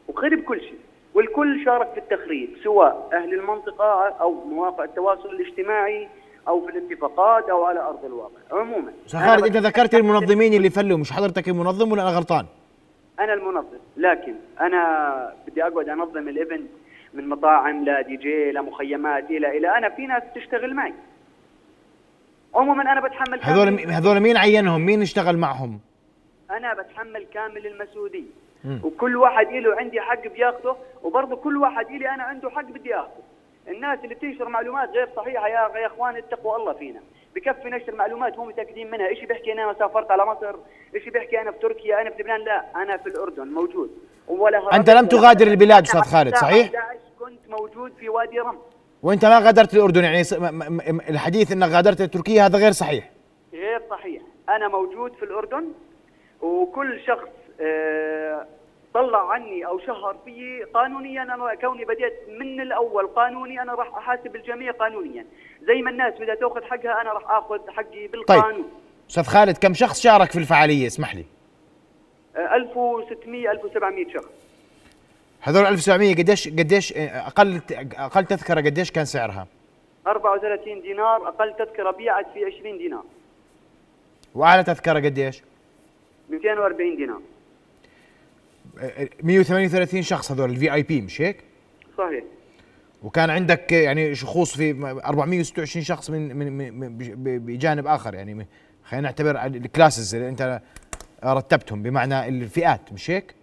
وخرب 0.07 0.39
كل 0.43 0.61
شيء. 0.61 0.79
والكل 1.13 1.65
شارك 1.65 1.91
في 1.91 1.97
التخريب 1.97 2.57
سواء 2.63 3.09
أهل 3.13 3.33
المنطقة 3.33 4.09
أو 4.09 4.31
مواقع 4.33 4.83
التواصل 4.83 5.29
الاجتماعي 5.29 6.07
أو 6.47 6.65
في 6.65 6.77
الاتفاقات 6.77 7.49
أو 7.49 7.65
على 7.65 7.79
أرض 7.79 8.05
الواقع 8.05 8.39
عموما. 8.51 8.91
خالد 9.07 9.55
انت 9.55 9.57
ذكرت 9.57 9.95
المنظمين 9.95 10.53
اللي 10.53 10.69
فلوا 10.69 10.97
مش 10.97 11.11
حضرتك 11.11 11.47
المنظم 11.47 11.91
ولا 11.91 12.01
أنا 12.01 12.11
غلطان؟ 12.11 12.45
أنا 13.19 13.33
المنظم 13.33 13.77
لكن 13.97 14.35
أنا 14.61 15.33
بدي 15.47 15.63
أقعد 15.63 15.89
أنظم 15.89 16.27
ال 16.27 16.34
event 16.34 16.69
من 17.13 17.29
مطاعم 17.29 17.85
لدي 17.85 18.15
جي 18.17 18.51
لمخيمات 18.51 19.29
إلى 19.29 19.57
إلى. 19.57 19.77
أنا 19.77 19.89
في 19.89 20.07
ناس 20.07 20.23
تشتغل 20.35 20.73
معي. 20.73 20.93
عموما 22.55 22.81
أنا 22.91 23.01
بتحمل 23.01 23.39
هذول 23.41 23.79
هذول 23.79 24.19
مين 24.19 24.37
عينهم؟ 24.37 24.81
مين 24.81 25.01
اشتغل 25.01 25.37
معهم؟ 25.37 25.79
أنا 26.51 26.73
بتحمل 26.73 27.25
كامل 27.33 27.67
المسؤوليه 27.67 28.41
وكل 28.83 29.15
واحد 29.15 29.47
له 29.47 29.75
عندي 29.75 30.01
حق 30.01 30.27
بياخذه 30.27 30.77
وبرضه 31.03 31.35
كل 31.35 31.57
واحد 31.57 31.91
لي 31.91 32.09
أنا 32.09 32.23
عنده 32.23 32.49
حق 32.49 32.65
بدي 32.65 32.95
اخذه 32.95 33.20
الناس 33.67 33.99
اللي 34.03 34.15
بتنشر 34.15 34.49
معلومات 34.49 34.89
غير 34.89 35.09
صحيحة 35.15 35.47
يا 35.47 35.71
يا 35.77 35.87
إخوان 35.87 36.15
اتقوا 36.15 36.55
الله 36.57 36.73
فينا. 36.73 36.99
بكفي 37.35 37.69
نشر 37.69 37.95
معلومات 37.95 38.37
هم 38.37 38.47
متأكدين 38.47 38.91
منها. 38.91 39.07
إيش 39.07 39.23
بيحكي 39.23 39.53
أنا 39.53 39.75
سافرت 39.79 40.11
على 40.11 40.25
مصر؟ 40.25 40.55
إيش 40.95 41.09
بيحكي 41.09 41.41
أنا 41.41 41.51
في 41.51 41.59
تركيا؟ 41.59 42.01
أنا 42.01 42.09
في 42.09 42.21
لبنان؟ 42.21 42.41
لا 42.41 42.65
أنا 42.75 42.97
في 42.97 43.07
الأردن 43.09 43.47
موجود. 43.47 43.89
ولا 44.27 44.75
أنت 44.75 44.89
لم 44.89 45.05
تغادر 45.05 45.47
البلاد 45.47 45.83
أستاذ 45.83 46.01
خالد 46.01 46.35
صحيح؟ 46.35 46.71
كنت 47.19 47.49
موجود 47.49 47.93
في 47.99 48.09
وادي 48.09 48.39
رم 48.39 48.57
وأنت 49.03 49.25
ما 49.25 49.39
غادرت 49.39 49.73
الأردن 49.73 50.03
يعني 50.03 50.21
الحديث 51.09 51.51
إنك 51.51 51.69
غادرت 51.69 52.01
تركيا 52.01 52.45
هذا 52.45 52.57
غير 52.57 52.71
صحيح. 52.71 53.09
غير 53.53 53.81
صحيح. 53.89 54.21
أنا 54.49 54.67
موجود 54.67 55.13
في 55.13 55.23
الأردن 55.25 55.67
وكل 56.41 56.99
شخص 57.07 57.27
آه، 57.61 58.45
طلع 58.93 59.31
عني 59.31 59.65
أو 59.65 59.79
شهر 59.79 60.17
في 60.25 60.63
قانونيا 60.73 61.23
أنا 61.23 61.55
كوني 61.55 61.85
بديت 61.85 62.13
من 62.29 62.61
الأول 62.61 63.07
قانوني 63.07 63.61
أنا 63.61 63.73
راح 63.73 63.97
أحاسب 63.97 64.35
الجميع 64.35 64.71
قانونيا. 64.71 65.25
زي 65.61 65.81
ما 65.81 65.89
الناس 65.89 66.13
بدها 66.13 66.35
تأخذ 66.35 66.63
حقها 66.63 67.01
أنا 67.01 67.13
راح 67.13 67.31
آخذ 67.31 67.69
حقي 67.69 68.07
بالقانون. 68.07 68.53
طيب 68.53 68.65
أستاذ 69.09 69.23
خالد 69.23 69.57
كم 69.57 69.73
شخص 69.73 70.01
شارك 70.01 70.31
في 70.31 70.39
الفعالية؟ 70.39 70.87
اسمح 70.87 71.15
لي. 71.15 71.25
1600 72.35 73.51
1700 73.51 74.13
شخص. 74.13 74.29
هذول 75.41 75.65
1700 75.65 76.15
قديش 76.15 76.47
قديش 76.47 76.93
أقل 76.97 77.61
أقل 77.97 78.25
تذكرة 78.25 78.61
قديش 78.61 78.91
كان 78.91 79.05
سعرها؟ 79.05 79.47
34 80.07 80.81
دينار 80.81 81.27
أقل 81.27 81.53
تذكرة 81.59 81.91
بيعت 81.91 82.25
في 82.33 82.45
20 82.45 82.77
دينار. 82.77 83.03
وأعلى 84.35 84.63
تذكرة 84.63 84.99
قديش؟ 84.99 85.43
240 86.29 86.95
دينار. 86.95 87.21
138 89.23 90.01
شخص 90.01 90.31
هذول 90.31 90.49
ال 90.49 90.73
VIP 90.73 91.01
مش 91.01 91.21
هيك؟ 91.21 91.43
صحيح 91.97 92.23
وكان 93.03 93.29
عندك 93.29 93.71
يعني 93.71 94.15
شخوص 94.15 94.57
في 94.57 94.71
426 95.05 95.83
شخص 95.83 96.09
من 96.09 96.35
من, 96.57 96.97
بجانب 97.45 97.87
آخر 97.87 98.13
يعني 98.13 98.47
خلينا 98.83 99.07
نعتبر 99.07 99.45
ال 99.45 99.54
classes 99.54 100.15
اللي 100.15 100.29
انت 100.29 100.61
رتبتهم 101.25 101.83
بمعنى 101.83 102.27
الفئات 102.27 102.93
مش 102.93 103.11
هيك؟ 103.11 103.35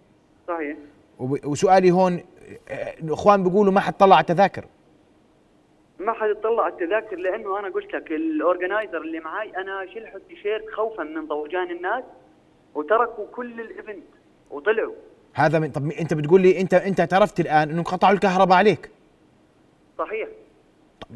صحيح 0.47 0.77
وسؤالي 1.19 1.91
هون 1.91 2.19
الاخوان 3.03 3.43
بيقولوا 3.43 3.73
ما 3.73 3.79
حد 3.79 3.93
طلع 3.93 4.15
على 4.15 4.21
التذاكر 4.21 4.65
ما 5.99 6.13
حد 6.13 6.29
يطلع 6.29 6.63
على 6.63 6.73
التذاكر 6.73 7.15
لأنه 7.15 7.59
أنا 7.59 7.69
قلت 7.69 7.93
لك 7.93 8.11
ال 8.11 8.20
organizer 8.20 9.01
اللي 9.01 9.19
معاي 9.19 9.49
أنا 9.57 9.85
شلحوا 9.93 10.17
التيشيرت 10.17 10.69
خوفا 10.69 11.03
من 11.03 11.27
ضوجان 11.27 11.71
الناس 11.71 12.03
وتركوا 12.75 13.25
كل 13.31 13.61
ال 13.61 13.68
event 13.68 14.03
وطلعوا 14.51 14.93
هذا 15.33 15.59
من 15.59 15.71
طب 15.71 15.91
انت 15.91 16.13
بتقول 16.13 16.41
لي 16.41 16.61
انت 16.61 16.73
انت 16.73 16.99
اعترفت 16.99 17.39
الآن 17.39 17.69
انه 17.69 17.83
قطعوا 17.83 18.13
الكهرباء 18.13 18.57
عليك. 18.57 18.89
صحيح. 19.97 20.27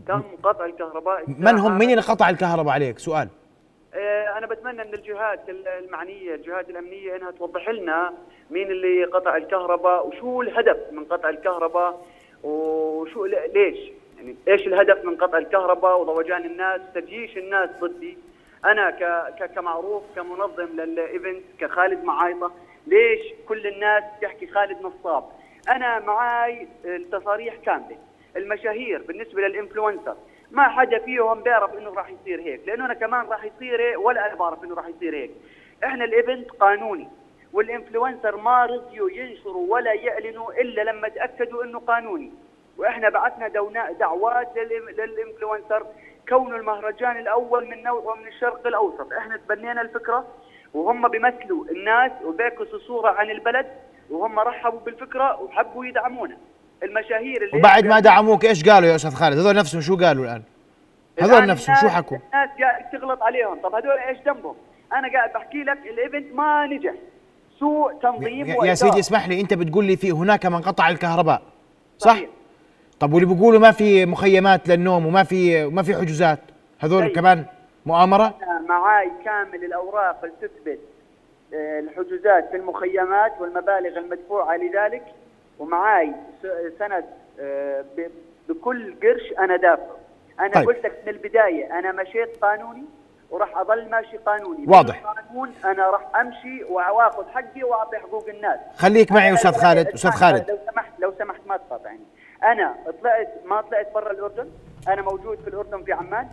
تم 0.08 0.22
قطع 0.44 0.66
الكهرباء. 0.66 1.24
من 1.28 1.60
هم؟ 1.60 1.78
مين 1.78 1.90
اللي 1.90 2.02
قطع 2.02 2.30
الكهرباء 2.30 2.74
عليك؟ 2.74 3.00
سؤال. 3.00 3.28
آه، 3.94 4.38
أنا 4.38 4.48
بتمنى 4.48 4.84
من 4.84 4.94
الجهات 4.94 5.40
المعنية 5.50 6.36
الجهات 6.36 6.70
الأمنية 6.70 7.16
إنها 7.16 7.32
توضح 7.32 7.70
لنا 7.70 8.14
مين 8.52 8.72
اللي 8.72 9.04
قطع 9.04 9.38
الكهرباء 9.38 10.08
وشو 10.08 10.42
الهدف 10.42 10.78
من 10.92 11.06
قطع 11.06 11.30
الكهرباء 11.30 12.06
وشو 12.44 13.26
ليش؟ 13.26 13.78
يعني 14.18 14.36
إيش 14.48 14.68
الهدف 14.68 15.06
من 15.06 15.18
قطع 15.18 15.38
الكهرباء 15.38 16.02
وضوجان 16.02 16.46
الناس 16.46 16.82
تجيش 16.96 17.38
الناس 17.38 17.70
ضدي؟ 17.82 18.18
أنا 18.66 18.90
كمعروف 19.56 20.04
كمنظم 20.16 20.66
للإيفنت 20.66 21.44
كخالد 21.60 22.04
معايطة 22.04 22.52
ليش 22.88 23.22
كل 23.48 23.68
الناس 23.68 24.04
تحكي 24.22 24.48
خالد 24.48 24.78
نصاب؟ 24.82 25.24
أنا 25.70 26.00
معاي 26.00 26.68
التصاريح 26.86 27.56
كاملة 27.56 27.98
المشاهير 28.36 29.02
بالنسبة 29.02 29.42
للإنفلونسر. 29.42 30.16
ما 30.52 30.68
حدا 30.70 31.00
فيهم 31.00 31.44
بيعرف 31.44 31.78
إنه 31.78 31.94
راح 31.94 32.10
يصير 32.10 32.42
هيك 32.42 32.62
لأنه 32.68 32.86
أنا 32.86 32.94
كمان 32.94 33.26
راح 33.26 33.44
يصير 33.44 33.82
هيك 33.82 34.00
ولا 34.00 34.26
أنا 34.28 34.36
بعرف 34.36 34.64
إنه 34.64 34.76
راح 34.76 34.88
يصير 34.88 35.16
هيك. 35.16 35.32
إحنا 35.84 36.06
ال 36.06 36.13
event 36.13 36.52
قانوني 36.52 37.08
وال 37.54 37.68
influencer 37.68 38.38
ما 38.38 38.66
رضيوا 38.66 39.10
ينشروا 39.10 39.74
ولا 39.74 39.94
يعلنوا 39.94 40.52
إلا 40.62 40.82
لما 40.82 41.08
تأكدوا 41.10 41.64
إنه 41.64 41.80
قانوني. 41.80 42.32
وإحنا 42.78 43.10
بعثنا 43.10 43.48
دعوات 44.00 44.58
لل 44.98 45.11
influencer. 45.11 45.86
كونه 46.30 46.56
المهرجان 46.56 47.18
الأول 47.18 47.70
من 47.70 47.84
نوعه 47.84 48.16
من 48.16 48.28
الشرق 48.28 48.68
الأوسط. 48.68 49.14
إحنا 49.18 49.38
تبنينا 49.38 49.82
الفكرة 49.82 50.26
وهم 50.74 51.08
بيمثلوا 51.08 51.66
الناس 51.66 52.12
وبيعكسوا 52.26 52.80
صورة 52.88 53.12
عن 53.12 53.30
البلد 53.30 53.66
وهم 54.10 54.40
رحبوا 54.40 54.80
بالفكرة 54.80 55.42
وحبوا 55.42 55.86
يدعمونا. 55.86 56.38
المشاهير 56.84 57.44
اللي 57.44 57.58
وبعد 57.60 57.86
ما 57.86 58.00
دعموك 58.00 58.46
إيش 58.46 58.70
قالوا 58.70 58.90
يا 58.90 58.96
أستاذ 58.96 59.12
خالد؟ 59.12 59.38
هذول 59.38 59.56
نفسهم 59.56 59.82
شو 59.82 59.98
قالوا 59.98 60.26
الآن؟ 60.26 60.44
هذول 61.22 61.48
نفسهم 61.48 61.76
شو 61.76 61.88
حكوا؟ 61.88 62.18
الناس 62.18 62.50
قاعد 62.60 62.90
تغلط 62.92 63.24
عليهم. 63.24 63.62
طب 63.62 63.76
هذول 63.76 63.92
إيش 63.92 64.18
ذنبهم 64.26 64.56
أنا 64.94 65.12
قاعد 65.14 65.34
بحكي 65.34 65.64
لك 65.64 65.78
الإيفنت 65.86 66.36
ما 66.36 66.66
نجح. 66.66 66.94
سوء 67.60 67.94
تنظيم 67.94 68.48
يا- 68.48 68.66
يا. 68.66 68.74
سيدي 68.74 69.00
اسمح 69.00 69.28
لي 69.28 69.42
أنت 69.42 69.54
بتقول 69.54 69.86
لي 69.86 69.98
في 69.98 70.12
هناك 70.12 70.46
من 70.46 70.62
قطع 70.62 70.90
الكهرباء 70.90 71.42
صح؟ 71.98 72.12
صحيح. 72.12 72.30
طب 73.04 73.14
واللي 73.14 73.34
بيقولوا 73.34 73.60
ما 73.60 73.72
في 73.72 74.06
مخيمات 74.06 74.68
للنوم 74.68 75.06
وما 75.06 75.24
في 75.24 75.66
ما 75.66 75.84
في 75.84 75.96
حجوزات 75.96 76.40
هذول 76.80 77.02
طيب. 77.02 77.16
كمان 77.16 77.46
مؤامرة 77.86 78.34
معاي 78.68 79.12
كامل 79.26 79.66
الأوراق 79.66 80.20
اللي 80.24 80.36
تثبت 80.42 80.80
آه، 81.54 81.80
الحجوزات 81.80 82.50
في 82.50 82.58
المخيمات 82.58 83.34
والمبالغ 83.40 83.98
المدفوعة 83.98 84.58
لذلك 84.58 85.04
ومعاي 85.60 86.12
سند 86.80 87.06
آه، 87.40 87.86
بكل 88.50 88.96
قرش 89.04 89.34
أنا 89.40 89.58
دافع 89.58 89.94
أنا 90.40 90.54
طيب. 90.54 90.68
قلت 90.68 90.86
لك 90.86 91.02
من 91.08 91.14
البداية 91.14 91.80
أنا 91.80 91.92
مشيت 91.92 92.38
قانوني 92.42 92.84
وراح 93.32 93.58
أظل 93.58 93.90
ماشي 93.90 94.18
قانوني 94.18 94.66
واضح. 94.68 95.04
بالقانون 95.04 95.54
أنا 95.66 95.90
راح 95.90 96.16
أمشي 96.16 96.64
واخذ 96.64 97.30
حقي 97.30 97.64
وأعطي 97.64 97.98
حقوق 97.98 98.30
الناس 98.30 98.60
خليك 98.76 99.12
معي 99.12 99.34
أستاذ 99.34 99.52
خالد 99.52 99.88
أستاذ 99.88 100.12
خالد 100.12 100.50
لو 100.50 100.58
سمحت 100.72 101.00
لو 101.00 101.14
سمحت 101.20 101.42
ما 101.48 101.58
تقاطعني 101.58 102.00
أنا 102.44 102.76
طلعت 103.02 103.28
ما 103.46 103.62
طلعت 103.62 103.94
برا 103.94 104.12
الأردن. 104.12 104.48
أنا 104.88 105.02
موجود 105.02 105.38
في 105.40 105.48
الأردن 105.48 105.84
في 105.84 105.94
عمان. 105.94 106.28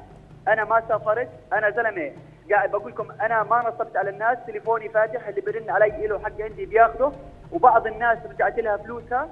أنا 0.49 0.65
ما 0.65 0.83
سافرت. 0.89 1.29
أنا 1.53 1.71
زلمة 1.71 2.13
قاعد 2.51 2.71
بقول 2.71 2.93
لكم 2.93 3.11
أنا 3.21 3.43
ما 3.43 3.69
نصبت 3.69 3.97
على 3.97 4.11
الناس. 4.11 4.39
تليفوني 4.47 4.89
فاتح 4.89 5.29
اللي 5.29 5.41
برن 5.41 5.71
علي 5.71 6.07
له 6.07 6.19
حق 6.19 6.41
عندي 6.41 6.67
بياخذه 6.67 7.13
وبعض 7.53 7.87
الناس 7.87 8.19
رجعت 8.31 8.59
لها 8.59 8.77
فلوسها. 8.77 9.29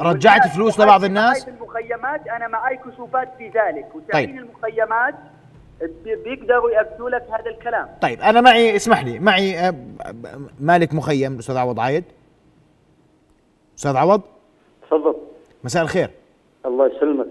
رجعت 0.00 0.46
فلوس 0.48 0.80
لبعض 0.80 1.00
معاي 1.00 1.08
الناس؟ 1.08 1.44
في 1.44 1.50
المخيمات. 1.50 2.28
أنا 2.28 2.48
معي 2.48 2.76
كشوفات 2.76 3.28
في 3.38 3.48
ذلك. 3.48 3.94
وتامين 3.94 4.38
المخيمات. 4.38 5.14
بي- 6.04 6.16
بيقدروا 6.16 6.70
يأكدوا 6.70 7.10
لك 7.10 7.22
هذا 7.30 7.50
الكلام. 7.50 7.88
طيب 8.00 8.20
أنا 8.20 8.40
معي 8.40 8.76
اسمح 8.76 9.04
لي. 9.04 9.18
معي 9.18 9.72
مالك 10.60 10.94
مخيم 10.94 11.32
الاستاذ 11.34 11.56
عوض 11.56 11.80
عايد؟ 11.80 12.04
أستاذ 13.78 13.96
عوض؟ 13.96 14.20
تفضل. 14.82 15.16
مساء 15.64 15.82
الخير. 15.82 16.10
الله 16.66 16.86
يسلمك. 16.86 17.26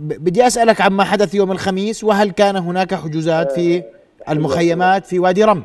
بدي 0.00 0.46
أسألك 0.46 0.80
عما 0.80 1.04
حدث 1.04 1.34
يوم 1.34 1.52
الخميس 1.52 2.04
وهل 2.04 2.30
كان 2.30 2.56
هناك 2.56 2.94
حجوزات 2.94 3.52
في 3.52 3.82
المخيمات 4.28 5.06
في 5.06 5.18
وادي 5.18 5.44
رم؟ 5.44 5.62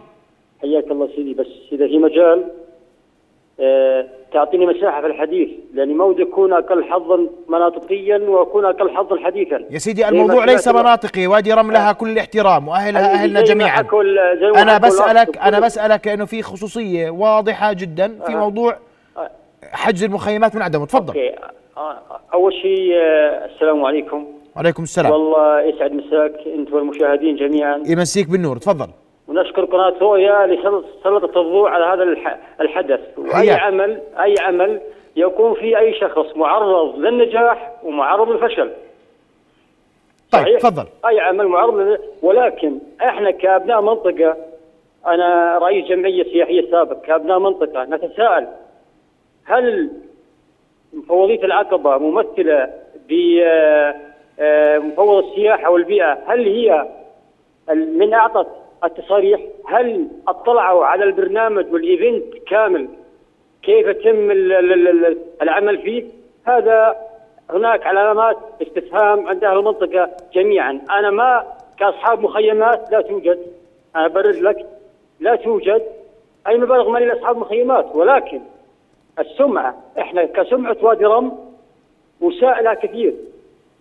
حياك 0.61 0.91
الله 0.91 1.09
سيدي 1.15 1.33
بس 1.33 1.47
إذا 1.71 1.87
في 1.87 1.97
مجال 1.97 2.43
آه 3.59 4.07
تعطيني 4.33 4.65
مساحة 4.65 5.01
في 5.01 5.07
الحديث 5.07 5.49
لاني 5.73 5.93
ما 5.93 6.05
ودي 6.05 6.23
أكون 6.23 6.53
أقل 6.53 6.83
حظا 6.83 7.27
مناطقيا 7.49 8.17
وأكون 8.17 8.65
أقل 8.65 8.89
حظا 8.89 9.19
حديثا. 9.19 9.65
يا 9.69 9.77
سيدي 9.77 10.07
الموضوع 10.07 10.45
ليس 10.45 10.67
مناطقي 10.67 11.27
وادي 11.27 11.53
رم 11.53 11.71
لها 11.71 11.91
كل 11.91 12.09
الاحترام 12.09 12.67
واهلها 12.67 13.13
أهلنا 13.13 13.41
جميعا. 13.41 13.85
أنا 14.55 14.77
بسالك 14.77 15.37
أنا 15.37 15.59
بسألك 15.59 16.07
لأنه 16.07 16.25
في 16.25 16.41
خصوصية 16.41 17.09
واضحة 17.09 17.73
جدا 17.73 18.19
في 18.25 18.33
آه. 18.33 18.35
موضوع 18.35 18.77
آه. 19.17 19.31
حجز 19.71 20.03
المخيمات 20.03 20.55
من 20.55 20.61
عدمه 20.61 20.85
تفضل. 20.85 21.07
أوكي. 21.07 21.35
آه، 21.77 21.97
أول 22.33 22.53
شيء 22.53 22.93
آه 22.95 23.45
السلام 23.45 23.85
عليكم. 23.85 24.27
وعليكم 24.55 24.83
السلام. 24.83 25.11
والله 25.11 25.61
يسعد 25.61 25.91
مساك 25.91 26.33
انت 26.47 26.71
والمشاهدين 26.73 27.35
جميعا. 27.35 27.83
يمسيك 27.87 28.29
بالنور. 28.29 28.57
تفضل. 28.57 28.87
ونشكر 29.27 29.65
قناة 29.65 29.93
رؤيا 30.01 30.47
لسلطت 30.47 31.37
الضوء 31.37 31.69
على 31.69 31.85
هذا 31.85 32.03
الح- 32.03 32.37
الحدث. 32.61 32.99
حياك. 33.31 33.59
عمل 33.59 34.01
أي 34.23 34.35
عمل 34.41 34.81
يكون 35.15 35.53
فيه 35.53 35.77
أي 35.77 35.93
شخص 35.99 36.35
معرض 36.37 36.95
للنجاح 36.99 37.71
ومعرض 37.83 38.29
للفشل. 38.29 38.71
طيب؟ 40.31 40.57
تفضل. 40.57 40.85
أي 41.07 41.19
عمل 41.19 41.47
معرض. 41.47 41.97
ولكن 42.21 42.79
إحنا 43.01 43.31
كأبناء 43.31 43.81
منطقة 43.81 44.37
أنا 45.07 45.57
رئيس 45.57 45.85
جمعية 45.85 46.23
سياحية 46.23 46.71
سابق 46.71 47.01
كأبناء 47.01 47.39
منطقة 47.39 47.83
نتساءل 47.83 48.47
هل 49.45 49.91
مفوضية 50.93 51.43
العقبة 51.43 51.97
ممثلة 51.97 52.69
بمفوض 54.39 55.23
السياحة 55.23 55.69
والبيئة؟ 55.69 56.17
هل 56.27 56.45
هي 56.47 56.89
من 57.75 58.13
أعطت 58.13 58.47
التصاريح 58.83 59.41
هل 59.67 60.07
اطلعوا 60.27 60.85
على 60.85 61.03
البرنامج 61.03 61.73
والإيفنت 61.73 62.33
كامل؟ 62.47 62.87
كيف 63.63 63.87
ال- 63.87 65.17
العمل 65.41 65.77
فيه؟ 65.77 66.03
هذا 66.45 66.95
هناك 67.49 67.85
علامات 67.87 68.37
استفهام 68.61 69.27
عند 69.27 69.43
أهل 69.43 69.57
المنطقة 69.57 70.09
جميعا. 70.33 70.81
أنا 70.91 71.09
ما 71.11 71.43
كأصحاب 71.79 72.21
مخيمات 72.21 72.91
لا 72.91 73.01
توجد. 73.01 73.39
أنا 73.95 74.07
برد 74.07 74.35
لك 74.35 74.65
لا 75.19 75.35
توجد. 75.35 75.81
أي 76.47 76.57
مبالغ 76.57 76.89
مالية 76.89 77.05
لأصحاب 77.05 77.37
مخيمات 77.37 77.95
ولكن 77.95 78.41
السمعة. 79.19 79.75
إحنا 79.99 80.25
كسمعة 80.25 80.77
وادي 80.81 81.05
رم 81.05 81.37
وسائلها 82.21 82.73
كثير. 82.73 83.13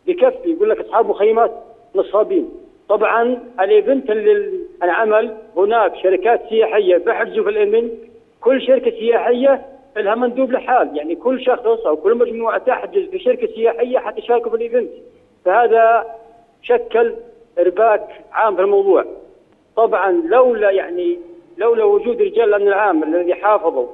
بكفي 0.07 0.50
يقول 0.50 0.71
لك 0.71 0.81
أصحاب 0.81 1.09
مخيمات 1.09 1.53
نصابين. 1.95 2.50
طبعا 2.88 3.38
ال 3.61 3.69
event 3.69 4.11
اللي 4.11 4.61
انعمل 4.83 5.37
هناك 5.57 5.97
شركات 5.97 6.49
سياحية 6.49 6.97
بحجزوا 6.97 7.45
في 7.45 7.50
ال 7.50 7.58
event 7.58 7.92
كل 8.41 8.62
شركة 8.62 8.91
سياحية 8.91 9.67
لها 9.97 10.14
مندوب 10.14 10.53
لحال. 10.53 10.97
يعني 10.97 11.14
كل 11.14 11.45
شخص 11.45 11.87
أو 11.87 11.97
كل 11.97 12.14
مجموعة 12.14 12.59
تحجز 12.59 13.09
في 13.09 13.19
شركه 13.19 13.47
سياحية 13.47 13.99
حتى 13.99 14.19
يشاركوا 14.19 14.50
في 14.50 14.57
ال 14.56 14.61
event. 14.61 14.90
فهذا 15.45 16.07
شكل 16.62 17.14
إرباك 17.59 18.09
عام 18.33 18.57
في 18.57 18.62
الموضوع. 18.62 19.05
طبعا 19.76 20.12
لولا 20.12 20.71
يعني 20.71 21.19
لولا 21.59 21.85
وجود 21.85 22.23
رجال 22.23 22.49
الأمن 22.49 22.69
العام 22.69 23.14
الذي 23.14 23.35
حافظوا 23.35 23.87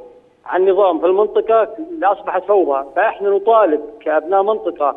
على 0.47 0.63
النظام 0.63 1.01
في 1.01 1.07
المنطقة 1.07 1.69
لأصبحت 1.99 2.45
فوضى 2.45 2.85
فإحنا 2.97 3.31
نطالب 3.31 3.81
كأبناء 4.01 4.43
منطقة 4.43 4.97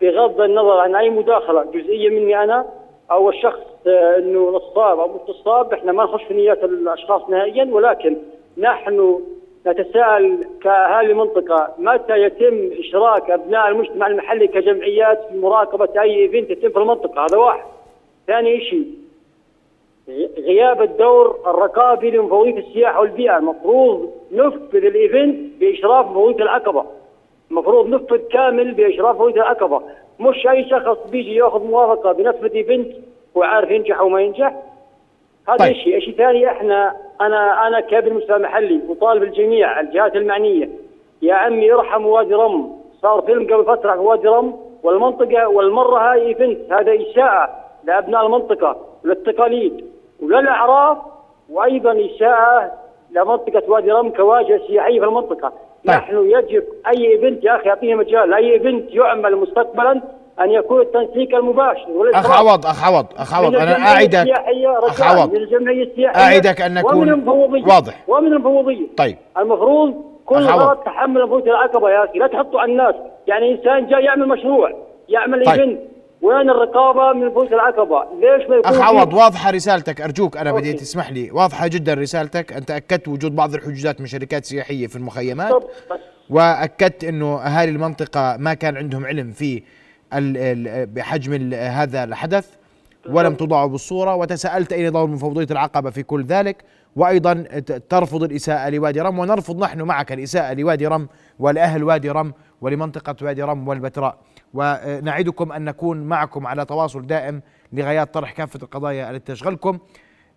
بغض 0.00 0.40
النظر 0.40 0.78
عن 0.78 0.94
أي 0.94 1.10
مداخلة 1.10 1.64
جزئية 1.64 2.10
مني 2.10 2.44
أنا 2.44 2.66
أو 3.10 3.28
الشخص 3.28 3.60
آه، 3.86 4.18
إنه 4.18 4.50
نصاب 4.50 4.98
أو 5.00 5.08
مش 5.08 5.30
نصاب 5.30 5.72
إحنا 5.72 5.92
ما 5.92 6.04
نخش 6.04 6.22
في 6.24 6.34
نيات 6.34 6.64
الأشخاص 6.64 7.28
نهائيا 7.28 7.68
ولكن 7.72 8.16
نحن 8.58 9.20
نتساءل 9.66 10.40
كأهالي 10.62 11.12
المنطقة 11.12 11.68
متى 11.78 12.22
يتم 12.22 12.70
إشراك 12.78 13.30
أبناء 13.30 13.68
المجتمع 13.68 14.06
المحلي 14.06 14.46
كجمعيات 14.46 15.20
في 15.30 15.38
مراقبة 15.38 16.02
أي 16.02 16.16
إيفنت 16.16 16.50
يتم 16.50 16.70
في 16.70 16.78
المنطقة 16.78 17.24
هذا 17.24 17.38
واحد. 17.38 17.64
ثاني 18.26 18.60
شيء 18.60 19.03
غياب 20.38 20.82
الدور 20.82 21.38
الرقابي 21.46 22.10
لمفوضيه 22.10 22.58
السياحه 22.58 23.00
والبيئة. 23.00 23.38
المفروض 23.38 24.10
نفذ 24.32 24.76
ال 24.84 24.97
event 24.97 25.60
بإشراف 25.60 26.06
مفوضيه 26.06 26.42
العقبة. 26.42 26.84
المفروض 27.50 27.88
نفذ 27.88 28.16
كامل 28.16 28.74
بإشراف 28.74 29.14
مفوضيه 29.14 29.40
العقبة. 29.40 29.82
مش 30.20 30.46
أي 30.46 30.68
شخص 30.70 30.98
بيجي 31.10 31.34
يأخذ 31.34 31.64
موافقة 31.64 32.12
بنفذ 32.12 32.54
event 32.54 32.92
وعارف 33.34 33.70
ينجح 33.70 33.98
أو 33.98 34.08
ما 34.08 34.20
ينجح. 34.22 34.62
هذا 35.48 35.56
طيب. 35.56 35.72
شيء 35.72 36.00
شيء 36.00 36.14
ثاني 36.14 36.46
إحنا 36.46 36.96
أنا 37.20 37.66
أنا 37.66 37.80
كابن 37.80 38.14
مستوى 38.14 38.38
محلي 38.38 38.80
وطالب 38.88 39.22
الجميع 39.22 39.80
الجهات 39.80 40.16
المعنية. 40.16 40.70
يا 41.22 41.34
عمي 41.34 41.72
ارحموا 41.72 42.16
وادي 42.16 42.34
رم. 42.34 42.76
صار 43.02 43.22
فيلم 43.22 43.44
قبل 43.44 43.64
فترة 43.64 43.92
في 43.92 43.98
وادي 43.98 44.28
رم. 44.28 44.56
والمنطقة 44.82 45.48
والمرة 45.48 46.12
هاي 46.12 46.26
event 46.26 46.72
هذا 46.72 46.96
اساءه 47.02 47.50
لأبناء 47.84 48.26
المنطقة 48.26 48.76
وللتقاليد 49.04 49.93
وللاعراف 50.22 50.98
وأيضا 51.50 51.92
اساءه 51.92 52.72
لمنطقه 53.10 53.62
وادي 53.68 53.90
رم 53.90 54.10
كواجهه 54.10 54.60
سياحيه 54.66 55.00
في 55.00 55.06
المنطقة. 55.06 55.52
طيب. 55.86 55.96
نحن 55.96 56.16
يجب 56.16 56.64
أي 56.86 57.06
event 57.06 57.44
يا 57.44 57.56
أخي 57.56 57.68
يعطيه 57.68 57.94
مجال 57.94 58.34
أي 58.34 58.52
event 58.52 58.90
يعمل 58.90 59.36
مستقبلا 59.36 60.00
أن 60.40 60.50
يكون 60.50 60.80
التنسيق 60.80 61.36
المباشر 61.36 62.10
أخ 62.14 62.30
عوض 62.30 62.66
أخ 62.66 62.84
عوض 62.84 63.06
أخ 63.16 63.34
عوض 63.34 63.56
أنا 63.56 63.72
أعدك. 63.72 64.30
أخ 64.66 65.02
عوض. 65.02 65.34
أعدك 66.16 66.60
أن 66.60 66.74
نكون 66.74 67.28
واضح. 67.68 68.04
ومن 68.08 68.32
المفوضية. 68.32 68.86
طيب. 68.96 69.16
المفروض 69.38 70.04
كل. 70.26 70.36
غلط 70.36 70.78
تحمل 70.78 71.22
مفوضيه 71.24 71.50
العقبة 71.50 71.90
يا 71.90 72.04
أخي. 72.04 72.18
لا 72.18 72.26
تحطوا 72.26 72.60
على 72.60 72.72
الناس. 72.72 72.94
يعني 73.26 73.52
إنسان 73.52 73.86
جاي 73.86 74.04
يعمل 74.04 74.28
مشروع 74.28 74.72
يعمل 75.08 75.44
طيب. 75.44 75.60
event. 75.60 75.80
وين 76.24 76.50
الرقابة 76.50 77.12
من 77.12 77.26
مفوضيه 77.26 77.54
العقبة؟ 77.54 78.04
ليش 78.14 78.48
ما 78.48 78.56
يكون 78.56 78.74
أخ 78.74 78.80
عوض 78.80 79.14
واضحة 79.14 79.50
رسالتك. 79.50 80.00
أرجوك 80.00 80.36
أنا 80.36 80.52
بدي. 80.52 80.72
تسمح 80.72 81.10
لي. 81.10 81.30
واضحة 81.30 81.66
جدا 81.66 81.94
رسالتك. 81.94 82.52
أنت 82.52 82.70
أكدت 82.70 83.08
وجود 83.08 83.36
بعض 83.36 83.54
الحجوزات 83.54 84.00
من 84.00 84.06
شركات 84.06 84.44
سياحية 84.44 84.86
في 84.86 84.96
المخيمات. 84.96 85.52
طب 85.52 85.62
وأكدت 86.30 87.04
إنه 87.04 87.36
اهالي 87.36 87.70
المنطقة 87.70 88.36
ما 88.36 88.54
كان 88.54 88.76
عندهم 88.76 89.06
علم 89.06 89.32
في 89.32 89.62
بحجم 90.94 91.54
هذا 91.54 92.04
الحدث 92.04 92.50
ولم 93.10 93.34
تضعوا 93.34 93.68
بالصورة. 93.68 94.14
وتساءلت 94.14 94.72
اين 94.72 94.92
دور 94.92 95.06
مفوضيه 95.06 95.46
العقبة 95.50 95.90
في 95.90 96.02
كل 96.02 96.24
ذلك. 96.24 96.64
وأيضا 96.96 97.44
ترفض 97.88 98.22
الإساءة 98.22 98.68
لوادي 98.68 99.00
رم. 99.00 99.18
ونرفض 99.18 99.62
نحن 99.62 99.82
معك 99.82 100.12
الإساءة 100.12 100.54
لوادي 100.54 100.86
رم 100.86 101.08
ولاهل 101.38 101.84
وادي 101.84 102.10
رم 102.10 102.32
ولمنطقة 102.60 103.16
وادي 103.22 103.42
رم 103.42 103.68
والبتراء. 103.68 104.16
ونعدكم 104.54 105.52
أن 105.52 105.64
نكون 105.64 106.00
معكم 106.00 106.46
على 106.46 106.64
تواصل 106.64 107.06
دائم 107.06 107.42
لغايات 107.72 108.14
طرح 108.14 108.32
كافة 108.32 108.58
القضايا 108.62 109.10
التي 109.10 109.32
تشغلكم. 109.32 109.78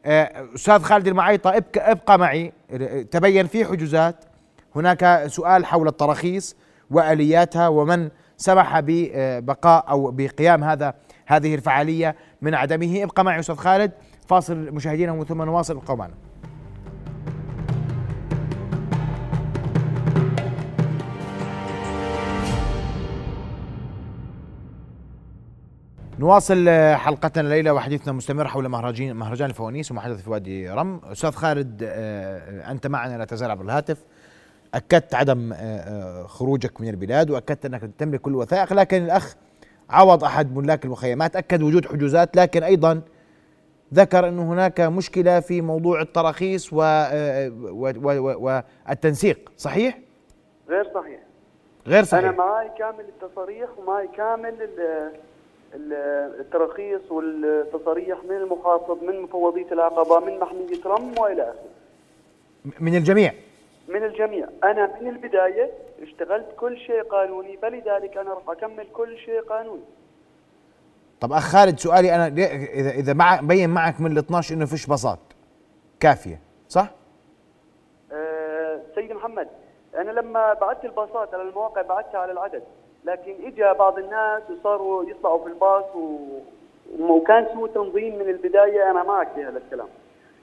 آه، 0.06 0.46
أستاذ 0.56 0.80
خالد 0.80 1.08
المعيطة 1.08 1.50
ابقى 1.50 1.92
ابقى 1.92 2.20
معي. 2.20 2.54
تبين 3.12 3.48
في 3.48 3.66
حجوزات. 3.66 4.26
هناك 4.76 5.24
سؤال 5.28 5.66
حول 5.66 5.88
التراخيص 5.88 6.56
وآلياتها 6.92 7.68
ومن 7.68 8.10
سمح 8.38 8.80
ببقاء 8.80 9.90
أو 9.90 10.12
بقيام 10.12 10.64
هذا 10.64 10.94
هذه 11.26 11.56
الفعالية 11.56 12.16
من 12.42 12.56
عدمه. 12.56 13.04
ابقى 13.04 13.24
معي 13.24 13.40
أستاذ 13.40 13.56
خالد. 13.56 13.92
فاصل 14.28 14.72
مشاهدينا 14.72 15.24
ثم 15.24 15.42
نواصل 15.42 15.78
ابقوا 15.78 15.96
معنا 15.96 16.14
نواصل 26.20 26.70
حلقتنا 26.96 27.44
الليلة 27.44 27.74
وحديثنا 27.74 28.14
مستمر 28.14 28.48
حول 28.48 28.68
مهرجان 28.68 29.16
مهرجان 29.16 29.50
الفوانيس 29.50 29.92
وما 29.92 30.02
حدث 30.02 30.24
في 30.24 30.30
وادي 30.30 30.70
رم. 30.70 31.02
أستاذ 31.04 31.32
خالد 31.32 31.84
آه، 31.84 31.88
آه، 31.88 32.72
أنت 32.72 32.88
معنا 32.88 33.18
لا 33.18 33.26
تزال 33.26 33.52
عبر 33.52 33.66
الهاتف. 33.66 34.04
أكدت 34.74 35.16
عدم 35.16 35.54
آه، 35.54 36.24
خروجك 36.24 36.82
من 36.82 36.90
البلاد 36.90 37.30
وأكدت 37.30 37.66
أنك 37.66 37.90
تملك 37.98 38.22
كل 38.22 38.32
الوثائق 38.32 38.74
لكن 38.74 39.04
الأخ 39.04 39.36
عوض 39.90 40.24
أحد 40.24 40.56
ملاك 40.56 40.86
المخيمات 40.86 41.36
أكد 41.36 41.62
وجود 41.62 41.86
حجوزات 41.86 42.38
لكن 42.38 42.64
أيضا 42.64 43.02
ذكر 43.94 44.28
انه 44.28 44.54
هناك 44.54 44.82
مشكلة 44.82 45.40
في 45.40 45.62
موضوع 45.62 46.02
التراخيص 46.02 46.74
والتنسيق 48.84 49.52
صحيح؟ 49.58 50.00
غير 50.70 50.94
صحيح. 50.94 51.20
غير 51.88 52.04
صحيح. 52.04 52.24
أنا 52.24 52.38
معي 52.38 52.70
كامل 52.78 53.06
التصاريح 53.10 53.70
ومعي 53.78 54.08
كامل 54.18 54.58
التراخيص 55.74 57.12
والتصاريح 57.12 58.24
من 58.24 58.36
المخاطب 58.36 59.04
من 59.04 59.22
مفوضية 59.22 59.72
العقبة 59.72 60.20
من 60.20 60.40
محميه 60.40 60.86
رم 60.86 61.20
وإلى 61.20 61.42
آخره. 61.44 61.70
من 62.80 62.96
الجميع؟ 62.96 63.34
من 63.88 64.04
الجميع. 64.04 64.48
أنا 64.64 64.92
من 65.02 65.08
البداية 65.10 65.72
اشتغلت 66.02 66.48
كل 66.60 66.78
شيء 66.78 67.04
قانوني 67.04 67.58
فلذلك 67.58 68.18
أنا 68.18 68.34
راح 68.34 68.50
أكمل 68.50 68.88
كل 68.94 69.18
شيء 69.18 69.42
قانوني. 69.42 69.84
طب 71.22 71.34
أخ 71.34 71.44
خالد 71.52 71.80
سؤالي 71.80 72.16
أنا 72.16 72.30
ليه- 72.30 72.66
إذا 72.74 72.90
إذا 72.90 73.14
مع 73.14 73.40
بين 73.42 73.70
معك 73.70 74.02
من 74.02 74.12
ال 74.12 74.18
12 74.18 74.56
إنه 74.56 74.66
فيش 74.66 74.86
باصات؟ 74.88 75.20
كافية 76.00 76.40
صح؟ 76.70 76.90
أه 78.12 78.80
سيد 78.96 79.12
محمد 79.12 79.48
أنا 79.96 80.12
لما 80.12 80.54
بعثت 80.54 80.86
الباصات 80.86 81.34
على 81.34 81.44
المواقع 81.44 81.82
بعثتها 81.82 82.20
على 82.20 82.32
العدد. 82.32 82.64
لكن 83.06 83.36
اجى 83.46 83.74
بعض 83.74 84.00
الناس 84.00 84.44
وصاروا 84.50 85.04
يطلعوا 85.04 85.44
في 85.44 85.50
الباص. 85.50 85.84
وكان 87.00 87.48
سوء 87.54 87.70
تنظيم 87.70 88.16
من 88.16 88.30
البداية 88.30 88.92
أنا 88.92 89.04
معك 89.04 89.28
في 89.36 89.44
هذا 89.44 89.58
الكلام. 89.58 89.88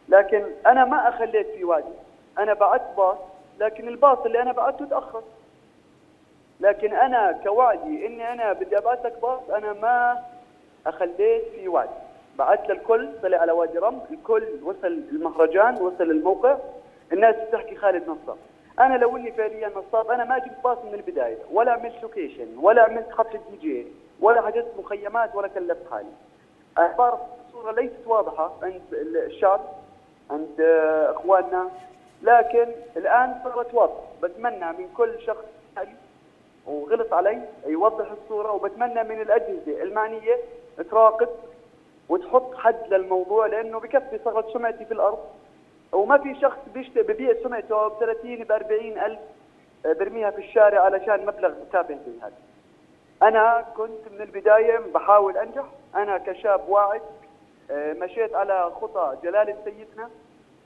لكن 0.08 0.44
أنا 0.66 0.84
ما 0.84 1.08
أخليت 1.08 1.46
في 1.46 1.64
وادي 1.64 1.94
أنا 2.38 2.54
بعثت 2.54 2.96
باص 2.96 3.16
لكن 3.60 3.88
الباص 3.88 4.18
اللي 4.18 4.42
أنا 4.42 4.52
بعثته 4.52 4.84
تأخر. 4.84 5.22
لكن 6.60 6.92
أنا 6.94 7.40
كوعدي 7.44 8.06
إني 8.06 8.32
أنا 8.32 8.52
بدي 8.52 8.78
ابعث 8.78 9.06
لك 9.06 9.18
باص 9.22 9.40
أنا 9.50 9.72
ما 9.72 10.22
أخليت 10.86 11.44
في 11.54 11.68
وعد 11.68 11.88
بعثت 12.38 12.70
للكل 12.70 13.08
طلع 13.22 13.38
على 13.38 13.52
وادي 13.52 13.78
رم 13.78 14.00
الكل 14.10 14.44
وصل 14.62 14.86
المهرجان 15.12 15.74
وصل 15.74 16.10
الموقع. 16.10 16.56
الناس 17.12 17.36
بتحكي 17.36 17.76
خالد 17.76 18.02
نصاب 18.02 18.36
أنا 18.80 18.94
لو 18.94 19.16
إني 19.16 19.32
فعليا 19.32 19.68
نصاب 19.68 20.10
أنا 20.10 20.24
ما 20.24 20.38
جبت 20.38 20.64
باص 20.64 20.78
من 20.84 20.94
البداية 20.94 21.38
ولا 21.50 21.72
عملت 21.72 22.02
location 22.02 22.58
ولا 22.58 22.82
عملت 22.82 23.12
خط 23.12 23.30
دي 23.50 23.56
جي 23.60 23.86
ولا 24.20 24.42
حجزت 24.42 24.72
مخيمات 24.78 25.34
ولا 25.34 25.48
كلفت 25.48 25.90
حالي. 25.90 26.08
بعرف 26.76 27.20
الصورة 27.46 27.72
ليست 27.72 28.06
واضحة 28.06 28.52
عند 28.62 28.82
الشعب 28.92 29.60
عند 30.30 30.60
إخواننا 31.10 31.70
لكن 32.22 32.66
الآن 32.96 33.40
صارت 33.44 33.74
واضحة. 33.74 34.02
بتمنى 34.22 34.72
من 34.72 34.88
كل 34.96 35.20
شخص 35.20 35.44
وغلط 36.66 37.14
علي 37.14 37.42
يوضح 37.66 38.06
الصورة 38.10 38.52
وبتمنى 38.52 39.02
من 39.02 39.20
الأجهزة 39.20 39.82
المعنية 39.82 40.38
تراقب 40.90 41.28
وتحط 42.08 42.54
حد 42.54 42.94
للموضوع 42.94 43.46
لأنه 43.46 43.80
بكفي 43.80 44.18
صغت 44.24 44.52
سمعتي 44.52 44.84
في 44.84 44.94
الأرض. 44.94 45.18
وما 45.94 46.18
في 46.18 46.34
شخص 46.40 46.58
ببيع 46.96 47.34
سمعته 47.42 47.88
ب 47.88 47.92
30 48.00 48.36
ب 48.44 48.52
40 48.52 48.98
ألف 48.98 49.18
آه، 49.86 49.92
برميها 49.92 50.30
في 50.30 50.38
الشارع 50.38 50.80
علشان 50.80 51.26
مبلغ 51.26 51.52
تافه 51.72 51.94
زي 51.94 52.12
هذا. 52.22 52.32
أنا 53.22 53.64
كنت 53.76 54.08
من 54.12 54.20
البداية 54.20 54.78
بحاول 54.94 55.36
أنجح، 55.38 55.64
أنا 55.94 56.18
كشاب 56.18 56.68
واعد 56.68 57.02
آه، 57.70 57.92
مشيت 57.92 58.34
على 58.34 58.70
خطى 58.80 59.16
جلاله 59.22 59.56
سيدنا 59.64 60.10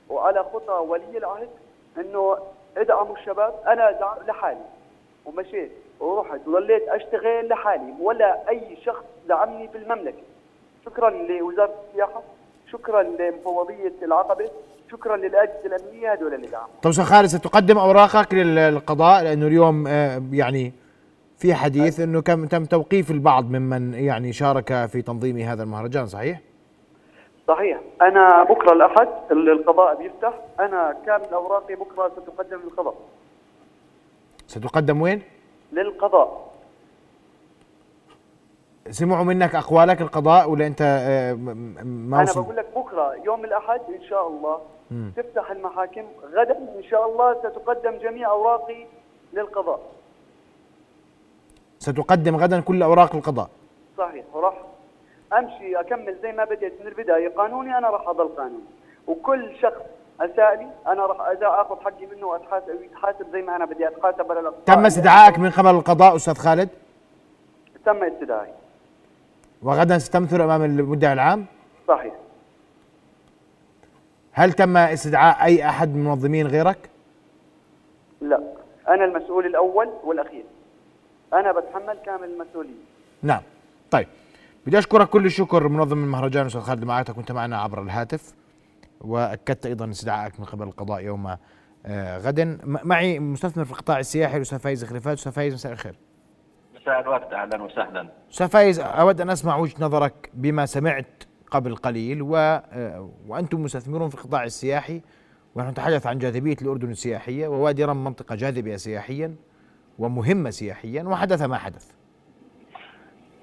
وعلى 0.09 0.43
خطى 0.43 0.73
ولي 0.73 1.17
العهد 1.17 1.49
إنه 1.97 2.37
ادعموا 2.77 3.15
الشباب، 3.15 3.53
أنا 3.67 3.91
دع- 3.91 4.17
لحالي 4.27 4.65
ومشيت 5.25 5.71
ورحت 5.99 6.47
وظليت 6.47 6.89
أشتغل 6.89 7.47
لحالي 7.47 7.93
ولا 8.01 8.49
أي 8.49 8.77
شخص 8.85 9.03
دعمني 9.27 9.67
في 9.67 9.77
المملكة. 9.77 10.23
شكرا 10.85 11.09
لوزارة 11.09 11.73
السياحة، 11.89 12.21
شكرا 12.71 13.03
لمفوضية 13.03 13.93
العقبة، 14.01 14.49
شكرا 14.91 15.17
للأجهزة 15.17 15.65
الأمنية 15.65 16.13
هذول 16.13 16.33
اللي 16.33 16.47
دعموا. 16.47 16.67
طب 16.81 16.89
أستاذ 16.89 17.03
خالد 17.05 17.25
ستقدم 17.27 17.77
أوراقك 17.77 18.33
للقضاء؟ 18.33 19.23
لأنه 19.23 19.47
اليوم 19.47 19.87
آه، 19.87 20.21
يعني 20.31 20.73
في 21.37 21.53
حديث 21.53 21.99
إنه 21.99 22.21
كم 22.21 22.45
تم 22.45 22.65
توقيف 22.65 23.11
البعض 23.11 23.45
ممن 23.51 23.93
يعني 23.93 24.33
شارك 24.33 24.85
في 24.85 25.01
تنظيم 25.01 25.37
هذا 25.37 25.63
المهرجان 25.63 26.07
صحيح؟ 26.07 26.39
صحيح. 27.47 27.79
أنا 28.01 28.43
بكرة 28.43 28.73
الأحد 28.73 29.07
ال- 29.31 29.49
القضاء 29.49 29.95
بيفتح. 29.97 30.33
أنا 30.59 30.95
كامل 31.05 31.25
أوراقي 31.33 31.75
بكرة 31.75 32.11
ستقدم 32.23 32.57
للقضاء. 32.63 32.95
ستقدم 34.47 35.01
وين؟ 35.01 35.21
للقضاء. 35.71 36.49
سمعوا 38.89 39.23
منك 39.23 39.55
أقوالك 39.55 40.01
القضاء 40.01 40.49
ولا 40.49 40.67
أنت 40.67 40.81
آه، 40.81 41.33
ما 41.83 42.21
أنا 42.21 42.33
بقول 42.33 42.55
لك 42.55 42.65
بكرة 42.75 43.13
يوم 43.25 43.45
الأحد 43.45 43.79
إن 43.89 44.01
شاء 44.09 44.27
الله 44.27 44.59
تفتح 45.15 45.51
المحاكم 45.51 46.05
غدا 46.33 46.57
إن 46.57 46.83
شاء 46.83 47.09
الله 47.09 47.39
ستقدم 47.39 47.97
جميع 47.97 48.29
اوراقي 48.29 48.85
للقضاء. 49.33 49.79
ستقدم 51.79 52.35
غدا 52.35 52.59
كل 52.59 52.83
أوراق 52.83 53.15
القضاء. 53.15 53.49
صحيح 53.97 54.25
وراح 54.33 54.53
أمشي 55.33 55.75
أكمل 55.75 56.15
زي 56.21 56.31
ما 56.31 56.43
بديت 56.43 56.81
من 56.81 56.87
البداية. 56.87 57.29
قانوني 57.29 57.77
أنا 57.77 57.89
راح 57.89 58.07
أضل 58.07 58.27
قانوني. 58.27 58.63
وكل 59.07 59.55
شخص 59.61 59.81
اساء 60.21 60.55
لي 60.55 60.67
أنا 60.87 61.05
راح 61.05 61.17
آخذ 61.41 61.81
حقي 61.81 62.05
منه 62.05 62.27
واتحاسب 62.27 62.79
ويتحاسب 62.79 63.25
زي 63.31 63.41
ما 63.41 63.55
أنا 63.55 63.65
بدي 63.65 63.87
أتحاسب 63.87 64.31
على 64.31 64.53
تم 64.65 64.85
استدعائك 64.85 65.39
من 65.39 65.49
قبل 65.49 65.69
القضاء 65.69 66.15
أستاذ 66.15 66.37
خالد؟ 66.37 66.69
تم 67.85 68.03
استدعائي. 68.03 68.53
وغدا 69.63 69.97
ستمثل 69.97 70.41
أمام 70.41 70.63
المدعي 70.63 71.13
العام؟ 71.13 71.45
صحيح. 71.87 72.13
هل 74.31 74.53
تم 74.53 74.77
استدعاء 74.77 75.43
أي 75.45 75.65
أحد 75.69 75.89
من 75.95 76.01
المنظمين 76.01 76.47
غيرك؟ 76.47 76.89
لا. 78.21 78.41
أنا 78.87 79.05
المسؤول 79.05 79.45
الأول 79.45 79.89
والأخير. 80.03 80.43
أنا 81.33 81.51
بتحمل 81.51 81.97
كامل 82.05 82.23
المسؤولية. 82.29 82.83
نعم. 83.23 83.41
طيب. 83.91 84.07
بدي 84.67 84.79
أشكرك 84.79 85.09
كل 85.09 85.25
الشكر 85.25 85.67
منظم 85.67 86.03
المهرجان 86.03 86.45
أستاذ 86.45 86.61
خالد 86.61 86.83
معاك 86.83 87.11
كنت 87.11 87.31
معنا 87.31 87.61
عبر 87.61 87.81
الهاتف. 87.81 88.33
وأكدت 89.01 89.65
أيضا 89.65 89.89
استدعائك 89.89 90.39
من 90.39 90.45
قبل 90.45 90.63
القضاء 90.67 91.01
يوم 91.01 91.35
آه، 91.85 92.17
غدا 92.17 92.45
م- 92.45 92.77
معي 92.83 93.19
مستثمر 93.19 93.65
في 93.65 93.71
القطاع 93.71 93.99
السياحي 93.99 94.37
الأستاذ 94.37 94.59
فايز 94.59 94.85
خليفات 94.85 95.17
أستاذ 95.17 95.31
فايز 95.31 95.53
مساء 95.53 95.71
الخير. 95.71 95.95
مساء 96.81 96.99
الورد. 96.99 97.33
أهلا 97.33 97.63
وسهلا. 97.63 98.09
أستاذ 98.31 98.47
فايز 98.47 98.79
أود 98.79 99.21
أن 99.21 99.29
أسمع 99.29 99.55
وجهه 99.57 99.83
نظرك 99.85 100.29
بما 100.33 100.65
سمعت 100.65 101.23
قبل 101.51 101.75
قليل 101.75 102.21
و 102.21 102.35
آه، 102.35 103.09
وأنتم 103.27 103.63
مستثمرون 103.63 104.09
في 104.09 104.15
القطاع 104.15 104.43
السياحي 104.43 105.01
ونحن 105.55 105.69
نتحدث 105.69 106.07
عن 106.07 106.17
جاذبية 106.17 106.55
الأردن 106.61 106.89
السياحية 106.89 107.47
ووادي 107.47 107.83
رم 107.85 108.03
منطقة 108.03 108.35
جاذبه 108.35 108.75
سياحيا 108.75 109.35
ومهمة 109.99 110.49
سياحيا 110.49 111.03
وحدث 111.03 111.41
ما 111.41 111.57
حدث. 111.57 111.91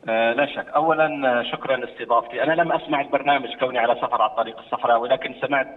آه 0.08 0.32
لا 0.32 0.46
شك. 0.46 0.68
اولا 0.68 1.40
آه، 1.40 1.42
شكرا 1.42 1.76
لاستضافتي. 1.76 2.42
أنا 2.42 2.52
لم 2.52 2.72
أسمع 2.72 3.00
البرنامج 3.00 3.48
كوني 3.60 3.78
على 3.78 3.94
سفر 3.94 4.22
على 4.22 4.30
الطريق 4.30 4.58
الصحراء 4.58 5.00
ولكن 5.00 5.34
سمعت 5.40 5.76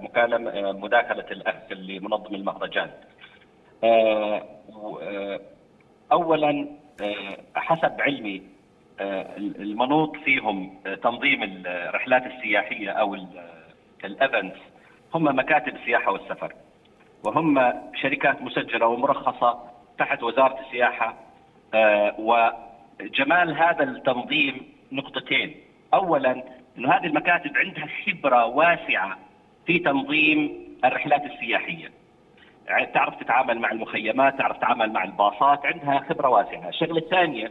مكالمه 0.00 0.72
مداخلة 0.72 1.30
الأخ 1.30 1.54
اللي 1.70 1.98
منظم 1.98 2.34
المهرجان. 2.34 2.90
اولا 6.12 6.68
حسب 7.54 8.00
علمي 8.00 8.42
المنوط 9.36 10.16
فيهم 10.16 10.80
آه 10.86 10.94
تنظيم 10.94 11.42
الرحلات 11.66 12.26
السياحية 12.26 12.90
أو 12.90 13.16
الايفنتس 14.04 14.58
هم 15.14 15.38
مكاتب 15.38 15.76
السياحة 15.76 16.12
والسفر. 16.12 16.52
وهم 17.24 17.72
شركات 17.94 18.42
مسجلة 18.42 18.86
ومرخصة 18.86 19.58
تحت 19.98 20.22
وزارة 20.22 20.60
السياحة 20.60 21.14
آه، 21.74 22.14
وجمال 22.18 23.56
هذا 23.56 23.82
التنظيم 23.82 24.72
نقطتين. 24.92 25.54
اولا 25.94 26.42
إنه 26.78 26.92
هذه 26.92 27.06
المكاتب 27.06 27.56
عندها 27.56 27.86
خبرة 28.06 28.46
واسعة 28.46 29.18
في 29.66 29.78
تنظيم 29.78 30.68
الرحلات 30.84 31.22
السياحية. 31.24 31.90
تعرف 32.94 33.14
تتعامل 33.22 33.58
مع 33.58 33.70
المخيمات 33.72 34.38
تعرف 34.38 34.56
تتعامل 34.56 34.92
مع 34.92 35.04
الباصات 35.04 35.66
عندها 35.66 35.98
خبرة 36.08 36.28
واسعة. 36.28 36.68
الشغلة 36.68 36.98
الثانية 36.98 37.50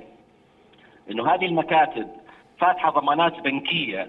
إنه 1.12 1.34
هذه 1.34 1.46
المكاتب 1.46 2.08
فاتحة 2.60 2.90
ضمانات 2.92 3.40
بنكية 3.40 4.08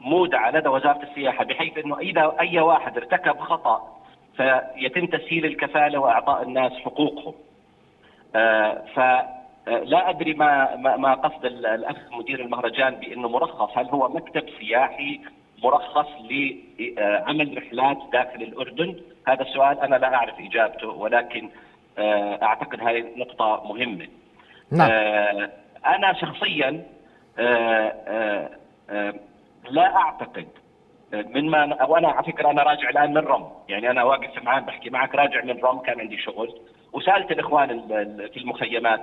مودعة 0.00 0.50
لدى 0.50 0.68
وزارة 0.68 1.02
السياحة 1.02 1.44
بحيث 1.44 1.78
إنه 1.78 1.98
إذا 1.98 2.36
أي 2.40 2.60
واحد 2.60 2.96
ارتكب 2.96 3.38
خطأ 3.40 3.96
فيتم 4.36 5.06
تسهيل 5.06 5.44
الكفالة 5.46 5.98
وإعطاء 5.98 6.42
الناس 6.42 6.72
حقوقهم. 6.72 7.34
آه، 8.36 8.82
فلا 8.94 10.10
أدري 10.10 10.34
ما 10.34 10.76
ما 10.76 11.14
قصد 11.14 11.44
ال- 11.44 11.66
الأخ 11.66 11.96
مدير 12.12 12.40
المهرجان 12.40 12.94
بإنه 12.94 13.28
مرخص، 13.28 13.78
هل 13.78 13.86
هو 13.86 14.08
مكتب 14.08 14.44
سياحي 14.60 15.20
مرخص 15.64 16.06
لعمل 16.30 17.56
رحلات 17.58 17.98
داخل 18.12 18.42
الأردن؟ 18.42 18.96
هذا 19.28 19.42
السؤال 19.42 19.80
أنا 19.80 19.96
لا 19.96 20.14
أعرف 20.14 20.34
إجابته 20.40 20.88
ولكن 20.88 21.50
آه، 21.98 22.38
أعتقد 22.42 22.80
هذه 22.80 23.04
نقطة 23.16 23.62
مهمة. 23.68 24.08
نعم 24.70 24.90
آه، 24.90 25.50
أنا 25.86 26.12
شخصيا 26.12 26.86
آه، 27.38 27.92
آه، 28.08 28.50
آه، 28.90 29.14
لا 29.70 29.96
أعتقد 29.96 30.48
آه، 31.14 31.22
من 31.22 31.50
ما 31.50 31.84
وأنا 31.84 32.08
على 32.08 32.26
فكرة 32.32 32.50
أنا 32.50 32.62
راجع 32.62 32.90
الآن 32.90 33.10
من 33.10 33.18
رم. 33.18 33.48
يعني 33.68 33.90
أنا 33.90 34.02
واقف 34.04 34.40
سمعان 34.40 34.64
بحكي 34.64 34.90
معك 34.90 35.14
راجع 35.14 35.44
من 35.44 35.60
رم 35.64 35.78
كان 35.78 36.00
عندي 36.00 36.18
شغل. 36.18 36.60
وسألت 36.92 37.30
الإخوان 37.32 37.70
ال- 37.70 37.92
ال- 37.92 38.28
في 38.32 38.36
المخيمات 38.36 39.00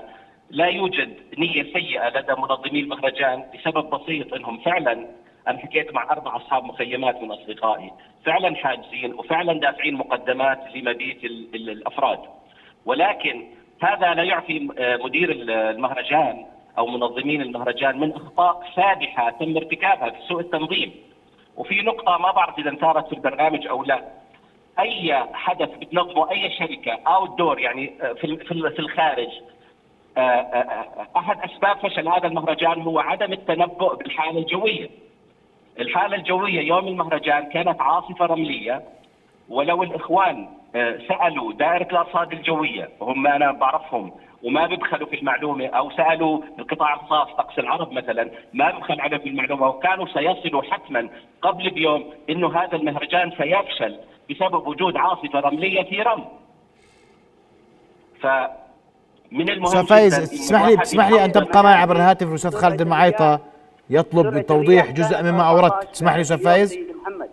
لا 0.50 0.66
يوجد 0.66 1.14
نية 1.38 1.64
سيئة 1.74 2.10
لدى 2.10 2.34
منظمي 2.34 2.80
المهرجان 2.80 3.44
لسبب 3.54 3.90
بسيط 3.90 4.34
إنهم 4.34 4.58
فعلا 4.58 5.06
أنا 5.48 5.58
حكيت 5.58 5.94
مع 5.94 6.04
أربع 6.12 6.36
أصحاب 6.36 6.64
مخيمات 6.64 7.22
من 7.22 7.32
أصدقائي 7.32 7.92
فعلا 8.26 8.56
حاجزين 8.56 9.14
وفعلا 9.14 9.60
دافعين 9.60 9.94
مقدمات 9.96 10.60
لمبيت 10.76 11.24
ال- 11.24 11.56
ال- 11.56 11.70
الأفراد. 11.70 12.20
ولكن 12.86 13.48
هذا 13.84 14.14
لا 14.14 14.24
يعفي 14.24 14.60
مدير 15.04 15.32
ال- 15.32 15.52
المهرجان 15.52 16.46
أو 16.78 16.88
منظمين 16.88 17.42
المهرجان 17.42 18.00
من 18.00 18.12
أخطاء 18.14 18.64
فادحه 18.76 19.30
تم 19.30 19.58
ارتكابها 19.58 20.10
في 20.10 20.18
سوء 20.28 20.40
التنظيم. 20.40 20.92
وفي 21.58 21.82
نقطة 21.82 22.18
ما 22.18 22.32
بعرف 22.32 22.60
إذا 22.60 22.70
انثارت 22.70 23.08
في 23.08 23.14
البرنامج 23.14 23.68
أو 23.68 23.84
لا. 23.84 24.04
أي 24.80 25.24
حدث 25.34 25.70
بتنظمه 25.78 26.32
أي 26.32 26.52
شركة 26.52 26.92
اوت 27.08 27.38
دور 27.38 27.60
يعني 27.60 27.94
آه، 28.02 28.14
في 28.14 28.38
في 28.38 28.52
ال- 28.52 28.72
في 28.74 28.80
الخارج 28.80 29.28
آه، 30.18 30.22
آه، 30.22 31.08
أحد 31.18 31.40
أسباب 31.52 31.78
فشل 31.78 32.08
هذا 32.08 32.28
المهرجان 32.28 32.82
هو 32.82 33.00
عدم 33.00 33.34
التنبؤ 33.34 33.96
بالحالة 33.96 34.40
الجوية. 34.40 34.90
الحالة 35.80 36.16
الجوية 36.16 36.62
يوم 36.62 36.88
المهرجان 36.88 37.50
كانت 37.50 37.82
عاصفة 37.82 38.26
رملية 38.26 38.82
ولو 39.50 39.84
الإخوان 39.84 40.50
سألوا 41.08 41.54
دائرة 41.54 41.88
الأرصاد 41.92 42.32
الجوية 42.34 42.90
وهم 43.00 43.28
أنا 43.28 43.52
بعرفهم 43.52 44.12
وما 44.44 44.68
بيبخلوا 44.68 45.08
في 45.08 45.16
المعلومة 45.20 45.66
أو 45.68 45.92
سألوا 45.92 46.40
القطاع 46.60 46.94
الخاص 46.94 47.28
طقس 47.38 47.60
العرب 47.60 47.92
مثلا 47.92 48.30
ما 48.54 48.72
بيبخل 48.72 49.02
عليهم 49.02 49.20
في 49.20 49.30
المعلومة 49.30 49.68
وكانوا 49.68 50.06
سيصلوا 50.06 50.62
حتما 50.62 51.10
قبل 51.42 51.70
بيوم 51.70 52.14
إنه 52.30 52.60
هذا 52.60 52.76
المهرجان 52.76 53.32
سيفشل 53.32 53.98
بسبب 54.30 54.68
وجود 54.68 54.98
عاصفة 54.98 55.40
رملية 55.40 55.84
في 55.84 56.02
رم. 56.02 56.26
ف 58.22 58.28
من 59.32 59.50
المهم 59.50 59.66
أستاذ 59.66 59.86
فايز. 59.88 60.32
تسمح 60.32 60.66
لي 60.68 60.78
تسمح 60.78 61.10
لي 61.10 61.26
أن 61.26 61.32
تبقى 61.32 61.64
معي 61.64 61.74
عبر 61.74 61.96
الهاتف 61.96 62.28
الاستاذ 62.30 62.52
خالد 62.52 62.82
المعايطه 62.82 63.40
يطلب 63.90 64.46
توضيح 64.46 64.92
جزء 64.92 65.24
مما 65.24 65.50
14 65.50 65.50
اوردت 65.50 65.92
تسمح 65.92 66.16
لي 66.16 66.22
أستاذ 66.22 66.38
فايز. 66.44 66.70
سيد 66.74 66.96
محمد 66.96 67.30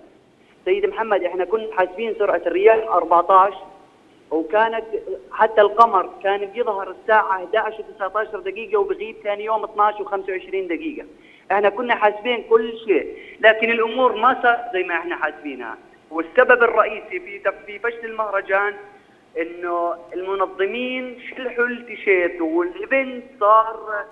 سيد 0.65 0.87
محمد 0.87 1.23
إحنا 1.23 1.45
كنا 1.45 1.67
حاسبين 1.77 2.15
سرعة 2.19 2.43
الرياح 2.47 2.77
14 2.89 3.57
وكانت 4.31 4.85
حتى 5.33 5.61
القمر 5.61 6.11
كان 6.23 6.45
بيظهر 6.47 6.91
الساعة 6.91 7.31
11 7.31 7.77
و19 7.77 8.37
دقيقة 8.37 8.79
وبغيب 8.79 9.17
ثاني 9.25 9.45
يوم 9.45 9.65
12 9.65 10.05
و25 10.05 10.69
دقيقة. 10.69 11.07
إحنا 11.53 11.69
كنا 11.69 11.95
حاسبين 11.95 12.45
كل 12.51 12.73
شيء 12.87 13.17
لكن 13.41 13.71
الأمور 13.71 14.17
ما 14.17 14.43
صارت 14.43 14.73
زي 14.73 14.83
ما 14.83 14.95
إحنا 14.95 15.17
حاسبينها. 15.17 15.77
والسبب 16.11 16.63
الرئيسي 16.63 17.21
في 17.21 17.41
في 17.67 17.79
فشل 17.79 18.05
المهرجان 18.05 18.73
إنه 19.41 19.95
المنظمين 20.15 21.19
شلحوا 21.31 21.67
ال 21.67 21.76
T-shirt 21.76 22.41
وال 22.41 22.65
event 22.65 23.25
صار 23.41 24.05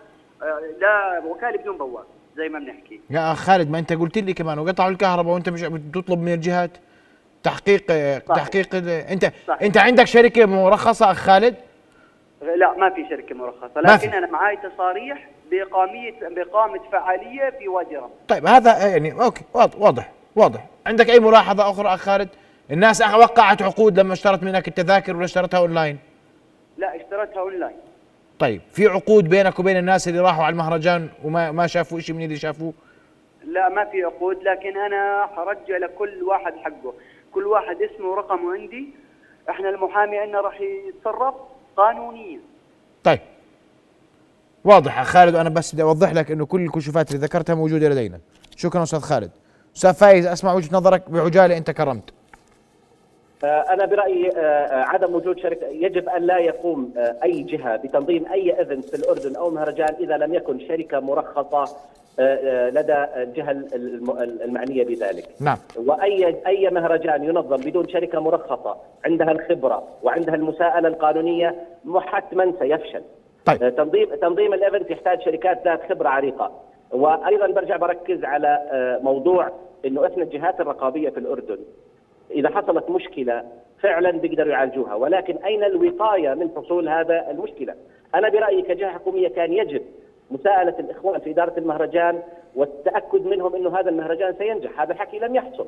آه، 0.43 0.61
لا 0.81 1.23
وكالة 1.27 1.59
بدون 1.59 1.77
بواب 1.77 2.05
زي 2.37 2.49
ما 2.49 2.59
بنحكي. 2.59 3.01
يا 3.11 3.35
خالد 3.35 3.71
ما 3.71 3.79
أنت 3.79 3.93
قلت 3.93 4.19
لي 4.19 4.33
كمان 4.35 4.59
وقطعوا 4.59 4.91
الكهرباء 4.91 5.35
وأنت 5.35 5.49
مش 5.49 5.63
بتطلب 5.63 6.19
من 6.19 6.33
الجهات؟ 6.33 6.71
تحقيق 7.45 7.83
صحيح. 7.89 8.19
تحقيق 8.19 8.75
أنت 9.11 9.33
صحيح. 9.49 9.63
أنت 9.63 9.77
عندك 9.77 10.05
شركة 10.05 10.47
مرخصة 10.47 11.11
أخ 11.11 11.17
خالد؟ 11.17 11.55
لا 12.57 12.73
ما 12.77 12.91
في 12.91 13.07
شركة 13.11 13.35
مرخصة 13.35 13.81
لكن 13.81 14.11
في. 14.11 14.19
أنا 14.19 14.27
معاي 14.27 14.57
تصاريح 14.57 15.29
بإقامة 15.51 16.15
بإقامة 16.21 16.81
فعالية 16.93 17.51
في 17.59 17.69
وادي 17.69 17.97
رم 17.97 18.11
طيب 18.29 18.47
هذا 18.47 18.87
يعني 18.87 19.13
okay 19.13 19.43
واضح 19.55 19.79
واضح 19.79 20.11
واضح. 20.37 20.67
عندك 20.87 21.11
أي 21.11 21.21
ملاحظة 21.21 21.71
أخرى 21.71 21.89
أخ 21.89 22.01
خالد؟ 22.01 22.29
الناس 22.71 23.01
وقعت 23.01 23.63
عقود 23.63 23.99
لما 24.01 24.13
اشترت 24.13 24.43
منك 24.43 24.69
التذاكر 24.69 25.17
ولا 25.17 25.25
اشترتها 25.25 25.59
أونلاين؟ 25.59 25.99
لا 26.79 26.97
اشتريتها 26.97 27.41
أونلاين. 27.41 27.77
طيب 28.39 28.61
في 28.73 28.87
عقود 28.87 29.29
بينك 29.29 29.59
وبين 29.59 29.77
الناس 29.77 30.09
اللي 30.09 30.21
راحوا 30.21 30.45
على 30.45 30.53
المهرجان 30.53 31.09
وما 31.25 31.51
ما 31.53 31.67
شافوا 31.67 32.01
شيء 32.01 32.15
من 32.15 32.25
اللي 32.25 32.37
شافوه؟ 32.37 32.73
لا 33.45 33.69
ما 33.69 33.85
في 33.85 34.03
عقود 34.05 34.43
لكن 34.43 34.79
أنا 34.79 35.29
حرجع 35.37 35.77
لكل 35.77 36.23
واحد 36.23 36.55
حقه. 36.65 36.95
كل 37.35 37.47
واحد 37.47 37.83
اسمه 37.83 38.09
ورقمه 38.09 38.53
عندي. 38.53 38.89
إحنا 39.51 39.69
المحامي 39.69 40.19
عندنا 40.19 40.41
راح 40.41 40.61
يتصرف 40.61 41.35
قانونيا. 41.77 42.41
طيب. 43.05 43.21
واضح 44.65 45.03
خالد 45.03 45.35
وأنا 45.35 45.49
بس 45.49 45.75
بدي 45.75 45.83
أوضح 45.83 46.13
لك 46.13 46.31
إنه 46.31 46.47
كل 46.47 46.61
الكشوفات 46.61 47.11
اللي 47.11 47.27
ذكرتها 47.27 47.55
موجودة 47.55 47.89
لدينا. 47.89 48.21
شكرا 48.57 48.83
أستاذ 48.83 49.01
خالد. 49.01 49.31
أستاذ 49.77 49.95
فايز 49.95 50.27
أسمع 50.27 50.53
وجهة 50.53 50.77
نظرك 50.77 51.11
بعجالة 51.11 51.57
أنت 51.57 51.71
كرمت. 51.71 52.11
آه، 53.45 53.73
أنا 53.73 53.87
برأيي 53.87 54.31
آه، 54.37 54.41
آه، 54.41 54.85
عدم 54.85 55.15
وجود 55.15 55.39
شركة 55.39 55.67
يجب 55.67 56.09
أن 56.09 56.23
لا 56.23 56.39
يقوم 56.39 56.95
أي 56.97 57.43
جهة 57.43 57.77
بتنظيم 57.77 58.27
أي 58.33 58.59
event 58.59 58.85
في 58.85 58.97
الأردن 58.97 59.37
أو 59.37 59.51
مهرجان 59.51 59.95
إذا 60.01 60.17
لم 60.17 60.35
يكن 60.35 60.69
شركة 60.69 61.01
مرخصة 61.01 61.77
لدى 62.71 63.07
الجهة 63.17 63.51
الم- 63.51 64.19
المعنية 64.45 64.85
بذلك 64.85 65.25
نعم 65.41 65.57
واي 65.77 66.37
أي 66.47 66.71
مهرجان 66.71 67.25
ينظم 67.25 67.57
بدون 67.57 67.89
شركة 67.89 68.21
مرخصة 68.21 68.77
عندها 69.05 69.31
الخبرة 69.33 69.89
وعندها 70.03 70.35
المساءلة 70.35 70.89
القانونية 70.89 71.55
حتما 71.97 72.53
سيفشل. 72.59 73.03
طيب. 73.45 73.63
آه، 73.63 73.69
تنظيم 73.69 74.15
تنظيم 74.15 74.55
ال 74.55 74.61
event 74.61 74.91
يحتاج 74.91 75.21
شركات 75.23 75.65
ذات 75.65 75.93
خبرة 75.93 76.09
عريقة. 76.09 76.61
وأيضا 76.93 77.47
برجع 77.47 77.77
بركز 77.77 78.25
على 78.25 78.49
آه، 78.73 78.99
موضوع 79.03 79.51
إنه 79.87 80.07
إحنا 80.07 80.23
الجهات 80.23 80.61
الرقابية 80.61 81.11
في 81.11 81.19
الأردن 81.19 81.59
إذا 82.31 82.49
حصلت 82.49 82.91
مشكلة 82.91 83.43
فعلا 83.81 84.11
بيقدروا 84.11 84.53
يعالجوها 84.53 84.95
ولكن 84.95 85.37
أين 85.37 85.65
الوقاية 85.65 86.35
من 86.35 86.51
حصول 86.57 86.89
هذا 86.89 87.31
المشكلة؟ 87.31 87.75
أنا 88.15 88.29
برأيي 88.29 88.63
كجهة 88.63 88.91
حكومية 88.91 89.29
كان 89.29 89.53
يجب 89.53 89.83
مساءلة 90.31 90.79
الإخوان 90.79 91.21
في 91.21 91.31
إدارة 91.31 91.59
المهرجان 91.59 92.23
والتأكد 92.55 93.27
منهم 93.27 93.55
إنه 93.57 93.79
هذا 93.79 93.91
المهرجان 93.91 94.35
سينجح، 94.39 94.81
هذا 94.81 94.93
الحكي 94.93 95.19
لم 95.19 95.37
يحصل. 95.37 95.67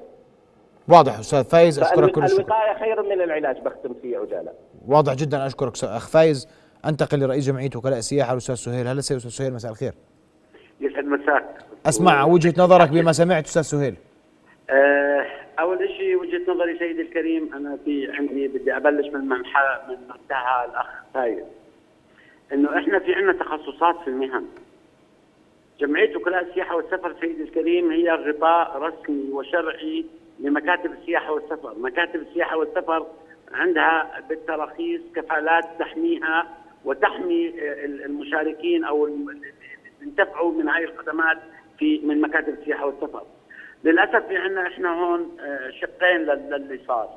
واضح 0.89 1.19
أستاذ 1.19 1.45
فايز 1.45 1.79
أشكرك 1.79 2.11
كل 2.11 2.25
الشكر. 2.25 2.41
الوقاية 2.41 2.79
خير 2.79 3.03
من 3.03 3.23
العلاج 3.23 3.61
بختم 3.61 3.95
في 4.03 4.17
عجالة. 4.17 4.53
واضح 4.89 5.15
جدا 5.15 5.47
أشكرك 5.47 5.73
أخ 5.85 6.09
فايز. 6.09 6.49
أنتقل 6.87 7.21
لرئيس 7.21 7.47
جمعية 7.47 7.71
وكلاء 7.77 7.99
السياحة 7.99 8.33
الأستاذ 8.33 8.55
سهيل. 8.55 8.87
هلا 8.87 9.01
سي 9.01 9.17
أستاذ 9.17 9.31
سهيل 9.31 9.53
مساء 9.55 9.71
الخير. 9.71 9.93
يسعد 10.81 11.05
مساك. 11.05 11.45
أسمع 11.87 12.25
وجهة 12.25 12.55
نظرك 12.59 12.89
بما 12.89 13.13
سمعت 13.13 13.45
أستاذ 13.45 13.63
سهيل. 13.63 13.95
آه، 14.71 15.27
أول 15.59 15.79
شيء 15.89 16.17
وجهة 16.17 16.55
نظري 16.55 16.79
سيدي 16.79 17.03
الكريم 17.03 17.55
أنا 17.55 17.79
في 17.85 18.13
عندي 18.13 18.49
بدي 18.49 18.77
أبلش 18.77 19.07
من 19.07 19.21
منحى 19.21 19.79
من 19.89 19.95
منتهى 19.95 20.65
الأخ 20.71 20.87
فايز. 21.15 21.45
إنه 22.53 22.79
إحنا 22.79 22.99
في 22.99 23.15
عندنا 23.15 23.33
تخصصات 23.33 23.97
في 24.01 24.09
المهن 24.09 24.47
جمعية 25.81 26.17
وكلاء 26.17 26.43
السياحة 26.43 26.77
والسفر 26.77 27.15
سيدي 27.21 27.43
الكريم 27.43 27.91
هي 27.91 28.11
غطاء 28.11 28.79
رسمي 28.79 29.33
وشرعي 29.33 30.07
لمكاتب 30.41 30.93
السياحة 30.93 31.33
والسفر، 31.33 31.75
مكاتب 31.79 32.21
السياحة 32.21 32.57
والسفر 32.57 33.07
عندها 33.53 34.21
بالتراخيص 34.29 35.01
كفالات 35.15 35.65
تحميها 35.79 36.55
وتحمي 36.85 37.49
المشاركين 37.85 38.85
أو 38.85 39.09
ينتفعوا 40.03 40.53
من 40.53 40.69
هذه 40.69 40.85
الخدمات 40.85 41.39
في 41.79 41.99
من 41.99 42.21
مكاتب 42.21 42.49
السياحة 42.59 42.87
والسفر. 42.87 43.23
للأسف 43.85 44.27
في 44.27 44.37
عندنا 44.37 44.67
إحنا 44.67 44.89
هون 45.05 45.37
آه، 45.41 45.71
شقين 45.71 46.17
لل- 46.17 46.51
للي 46.51 46.81
صار. 46.89 47.09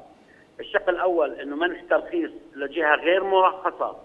الشق 0.59 0.89
الأول 0.89 1.31
إنه 1.31 1.55
منح 1.55 1.81
ترخيص 1.89 2.31
لجهة 2.55 2.95
غير 2.95 3.23
مرخصة 3.23 3.97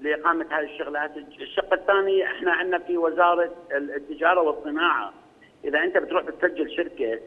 لإقامة 0.00 0.46
هذه 0.50 0.64
الشغلات، 0.64 1.16
الشق 1.16 1.72
الثاني 1.72 2.24
إحنا 2.24 2.52
عندنا 2.52 2.78
في 2.78 2.98
وزارة 2.98 3.54
التجارة 3.72 4.40
والصناعة. 4.40 5.12
إذا 5.64 5.78
أنت 5.78 5.98
بتروح 5.98 6.24
بتسجل 6.24 6.76
شركة 6.76 7.20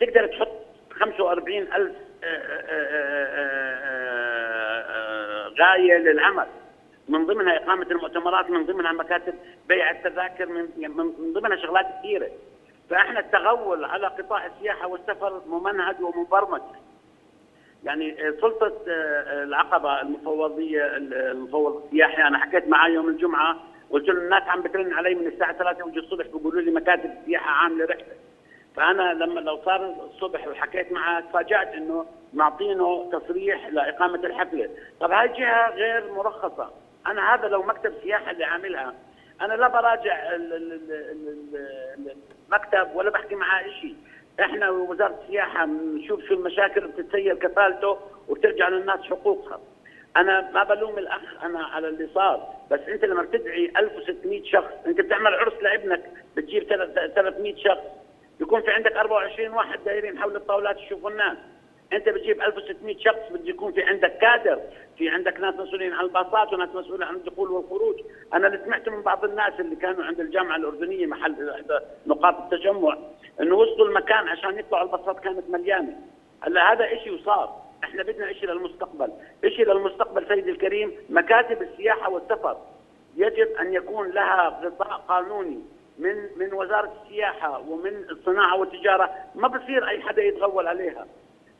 تقدر 0.00 0.26
تحط 0.26 0.48
45 0.90 1.72
ألف 1.72 1.92
غاية 5.60 5.98
للعمل. 5.98 6.46
من 7.08 7.26
ضمنها 7.26 7.56
إقامة 7.56 7.86
المؤتمرات 7.90 8.50
من 8.50 8.66
ضمنها 8.66 8.92
مكاتب 8.92 9.34
بيع 9.68 9.90
التذاكر 9.90 10.46
من 10.46 10.68
من 10.96 11.32
ضمنها 11.32 11.56
شغلات 11.56 11.86
كثيرة. 11.98 12.28
فإحنا 12.90 13.20
التغول 13.20 13.84
على 13.84 14.06
قطاع 14.06 14.46
السياحة 14.46 14.86
والسفر 14.86 15.42
ممنهج 15.46 15.96
ومبرمج. 16.00 16.62
يعني 17.84 18.16
سلطة 18.40 18.72
العقبة 19.42 20.00
المفوضية 20.00 20.96
المفوض 20.96 21.84
السياحي 21.84 22.22
أنا 22.22 22.38
حكيت 22.38 22.68
معاه 22.68 22.88
يوم 22.88 23.08
الجمعة 23.08 23.56
قلت 23.90 24.08
له 24.08 24.22
الناس 24.22 24.42
عم 24.42 24.62
بترن 24.62 24.92
علي 24.92 25.14
من 25.14 25.26
الساعة 25.26 25.52
3 25.52 25.86
وجه 25.86 25.98
الصبح 25.98 26.26
بيقولوا 26.26 26.60
لي 26.60 26.70
مكاتب 26.70 27.10
السياحة 27.20 27.50
عاملة 27.50 27.84
رحلة. 27.84 28.14
فأنا 28.76 29.14
لما 29.14 29.40
لو 29.40 29.62
صار 29.64 29.94
الصبح 30.04 30.48
وحكيت 30.48 30.92
معه 30.92 31.20
تفاجأت 31.20 31.68
إنه 31.68 32.06
معطينه 32.34 33.10
تصريح 33.12 33.68
لإقامة 33.68 34.14
الحفلة، 34.26 34.68
طب 35.00 35.10
هاي 35.10 35.28
جهة 35.28 35.70
غير 35.70 36.12
مرخصة، 36.12 36.70
أنا 37.06 37.34
هذا 37.34 37.48
لو 37.48 37.62
مكتب 37.62 37.92
سياحة 38.02 38.30
اللي 38.30 38.44
عاملها 38.44 38.94
أنا 39.40 39.54
لا 39.54 39.68
براجع 39.68 40.34
ال- 40.34 40.52
ال- 40.54 40.72
ال- 40.72 41.36
ال- 41.98 42.16
المكتب 42.52 42.96
ولا 42.96 43.10
بحكي 43.10 43.34
معاه 43.34 43.62
شيء، 43.80 43.96
إحنا 44.40 44.70
وزاره 44.70 45.18
السياحة 45.22 45.66
بنشوف 45.66 46.24
شو 46.24 46.34
المشاكل 46.34 46.88
بتتسير 46.88 47.34
كفالته 47.34 47.98
وبترجع 48.28 48.68
للناس 48.68 49.00
حقوقها. 49.00 49.60
أنا 50.16 50.50
ما 50.50 50.64
بلوم 50.64 50.98
الأخ 50.98 51.44
أنا 51.44 51.64
على 51.64 51.88
اللي 51.88 52.08
صار، 52.14 52.54
بس 52.70 52.80
أنت 52.80 53.04
لما 53.04 53.22
بتدعي 53.22 53.72
1600 53.76 54.44
شخص، 54.44 54.72
أنت 54.86 55.00
بتعمل 55.00 55.34
عرس 55.34 55.62
لابنك 55.62 56.02
بتجيب 56.36 56.62
300 57.14 57.56
شخص. 57.56 57.84
يكون 58.40 58.62
في 58.62 58.70
عندك 58.70 58.92
24 58.92 59.50
واحد 59.50 59.84
دايرين 59.84 60.18
حول 60.18 60.36
الطاولات 60.36 60.78
يشوفوا 60.78 61.10
الناس. 61.10 61.36
أنت 61.92 62.08
بتجيب 62.08 62.42
1600 62.42 62.98
شخص 62.98 63.32
بده 63.32 63.50
يكون 63.50 63.72
في 63.72 63.82
عندك 63.82 64.18
كادر 64.18 64.60
في 64.98 65.08
عندك 65.08 65.40
ناس 65.40 65.54
مسؤولين 65.54 65.92
عن 65.92 66.04
الباصات 66.04 66.52
وناس 66.52 66.68
مسؤولين 66.68 67.02
عن 67.02 67.14
الدخول 67.14 67.50
والخروج. 67.50 67.96
أنا 68.34 68.46
اللي 68.46 68.60
سمعت 68.64 68.88
من 68.88 69.02
بعض 69.02 69.24
الناس 69.24 69.60
اللي 69.60 69.76
كانوا 69.76 70.04
عند 70.04 70.20
الجامعة 70.20 70.56
الأردنية 70.56 71.06
محل 71.06 71.50
إحدى 71.50 71.78
نقاط 72.06 72.52
التجمع 72.52 72.98
إنه 73.40 73.56
وصلوا 73.56 73.88
المكان 73.88 74.28
عشان 74.28 74.58
يطلعوا 74.58 74.84
الباصات 74.84 75.20
كانت 75.20 75.50
مليانة. 75.50 75.96
هلا 76.40 76.72
هذا 76.72 76.86
شيء 76.86 77.14
وصار. 77.14 77.62
إحنا 77.84 78.02
بدنا 78.02 78.32
شيء 78.32 78.50
للمستقبل. 78.50 79.12
شيء 79.48 79.72
للمستقبل 79.72 80.28
سيدي 80.28 80.50
الكريم 80.50 80.92
مكاتب 81.10 81.62
السياحة 81.62 82.10
والسفر. 82.10 82.56
يجب 83.16 83.48
أن 83.60 83.74
يكون 83.74 84.10
لها 84.10 84.60
غطاء 84.64 85.04
قانوني 85.08 85.58
من 85.98 86.16
من 86.36 86.52
وزارة 86.52 86.92
السياحة 87.02 87.60
ومن 87.68 88.04
الصناعة 88.10 88.56
والتجارة. 88.56 89.10
ما 89.34 89.48
بصير 89.48 89.88
أي 89.88 90.02
حدا 90.02 90.22
يتغول 90.22 90.66
عليها. 90.66 91.06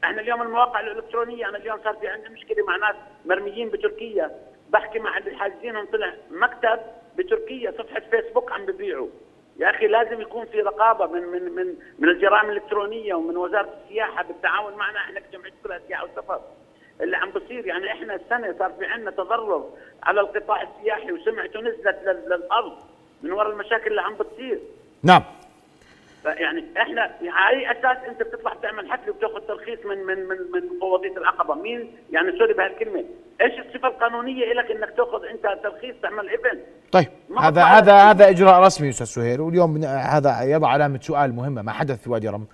إحنا 0.05 0.21
اليوم 0.21 0.43
المواقع 0.43 0.81
الإلكترونية 0.81 1.49
أنا 1.49 1.59
اليوم 1.59 1.79
صار 1.85 1.95
في 1.95 2.09
عندي 2.09 2.29
مشكلة 2.29 2.65
مع 2.67 2.77
ناس 2.77 2.97
مرميين 3.25 3.69
بتركيا 3.69 4.31
بحكي 4.71 4.99
مع 4.99 5.19
اللي 5.19 5.37
حاجزينهم 5.37 5.87
طلع 5.87 6.13
مكتب 6.31 6.81
بتركيا 7.17 7.71
صفحة 7.71 8.01
فيسبوك 8.11 8.53
عم 8.53 8.67
ببيعوا. 8.67 9.09
يا 9.59 9.71
أخي 9.71 9.87
لازم 9.87 10.21
يكون 10.21 10.45
في 10.47 10.61
رقابة 10.61 11.07
من 11.07 11.23
من 11.23 11.43
من 11.53 11.75
من 11.99 12.09
الجرائم 12.09 12.51
الإلكترونية 12.51 13.15
ومن 13.15 13.37
وزارة 13.37 13.69
السياحة 13.85 14.23
بالتعاون 14.25 14.73
معنا 14.75 14.99
إحنا 14.99 15.21
كجمعية 15.21 15.53
كلها 15.65 15.77
السياحه 15.77 16.03
والسفر. 16.05 16.41
اللي 17.01 17.17
عم 17.17 17.31
بصير 17.31 17.67
يعني 17.67 17.93
إحنا 17.93 18.15
السنة 18.15 18.55
صار 18.59 18.73
في 18.79 18.85
عندنا 18.87 19.11
تضرر 19.11 19.71
على 20.03 20.21
القطاع 20.21 20.63
السياحي 20.63 21.13
وسمعته 21.13 21.61
نزلت 21.61 21.99
لل- 22.05 22.25
للأرض 22.29 22.79
من 23.23 23.33
وراء 23.33 23.51
المشاكل 23.53 23.91
اللي 23.91 24.01
عم 24.01 24.15
بتصير 24.15 24.61
نعم 25.03 25.23
يعني 26.25 26.65
إحنا 26.83 27.11
على 27.23 27.57
أي 27.57 27.71
أساس 27.71 28.09
أنت 28.09 28.23
بتطلع 28.23 28.55
تعمل 28.63 28.91
حفله 28.91 29.15
وبتاخذ 29.15 29.41
ترخيص 29.41 29.79
من 29.87 29.99
من 29.99 30.19
من 30.29 30.37
من 30.53 30.77
مفوضيه 30.77 31.17
العقبة؟ 31.17 31.55
مين؟ 31.55 31.91
يعني 32.13 32.39
sorry 32.39 32.55
بهالكلمة. 32.55 33.05
إيش 33.41 33.53
الصفة 33.67 33.89
القانونية 33.89 34.53
لك 34.53 34.71
إنك 34.71 34.91
تأخذ 34.97 35.25
أنت 35.25 35.63
ترخيص 35.63 35.95
تعمل 36.03 36.29
event؟ 36.29 36.63
طيب 36.93 37.09
هذا 37.39 37.65
هذا. 37.65 37.93
هذا 38.11 38.29
إجراء 38.29 38.61
رسمي 38.61 38.89
أستاذ 38.89 39.07
سهير 39.07 39.43
واليوم 39.43 39.85
هذا 39.85 40.43
يضع 40.43 40.69
علامة 40.69 41.01
سؤال 41.01 41.33
مهمة 41.33 41.63
ما 41.63 41.73
حدث 41.73 42.03
في 42.03 42.11
وادي 42.11 42.29
رم. 42.29 42.47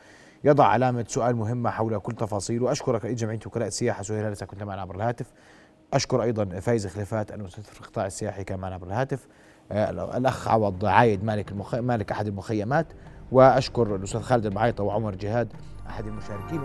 يضع 0.44 0.66
علامة 0.66 1.04
سؤال 1.08 1.36
مهمة 1.36 1.70
حول 1.70 1.98
كل 1.98 2.12
تفاصيل 2.12 2.62
وأشكرك 2.62 3.04
رئيس 3.04 3.18
جمعيه 3.18 3.38
وكلاء 3.46 3.68
السياحة 3.68 4.02
سهير 4.02 4.28
هلسه 4.28 4.46
كنت 4.46 4.62
معنا 4.62 4.82
عبر 4.82 4.94
الهاتف؟ 4.94 5.26
أشكر 5.94 6.22
أيضا 6.22 6.44
فايز 6.44 6.86
خليفات 6.86 7.32
المستشار 7.32 7.64
في 7.64 7.80
القطاع 7.80 8.06
السياحي 8.06 8.44
كان 8.44 8.58
معنا 8.58 8.74
عبر 8.74 8.86
الهاتف. 8.86 9.26
آه، 9.72 10.16
الأخ 10.16 10.48
عوض 10.48 10.84
عايد 10.84 11.24
مالك 11.24 11.52
المخ... 11.52 11.74
مالك 11.74 12.10
أحد 12.10 12.26
المخيمات. 12.26 12.86
وأشكر 13.32 13.96
الأستاذ 13.96 14.20
خالد 14.20 14.46
المعيطه 14.46 14.84
وعمر 14.84 15.14
جهاد 15.14 15.52
أحد 15.88 16.06
المشاركين 16.06 16.60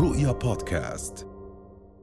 رؤيا 0.00 0.32
بودكاست. 0.32 1.29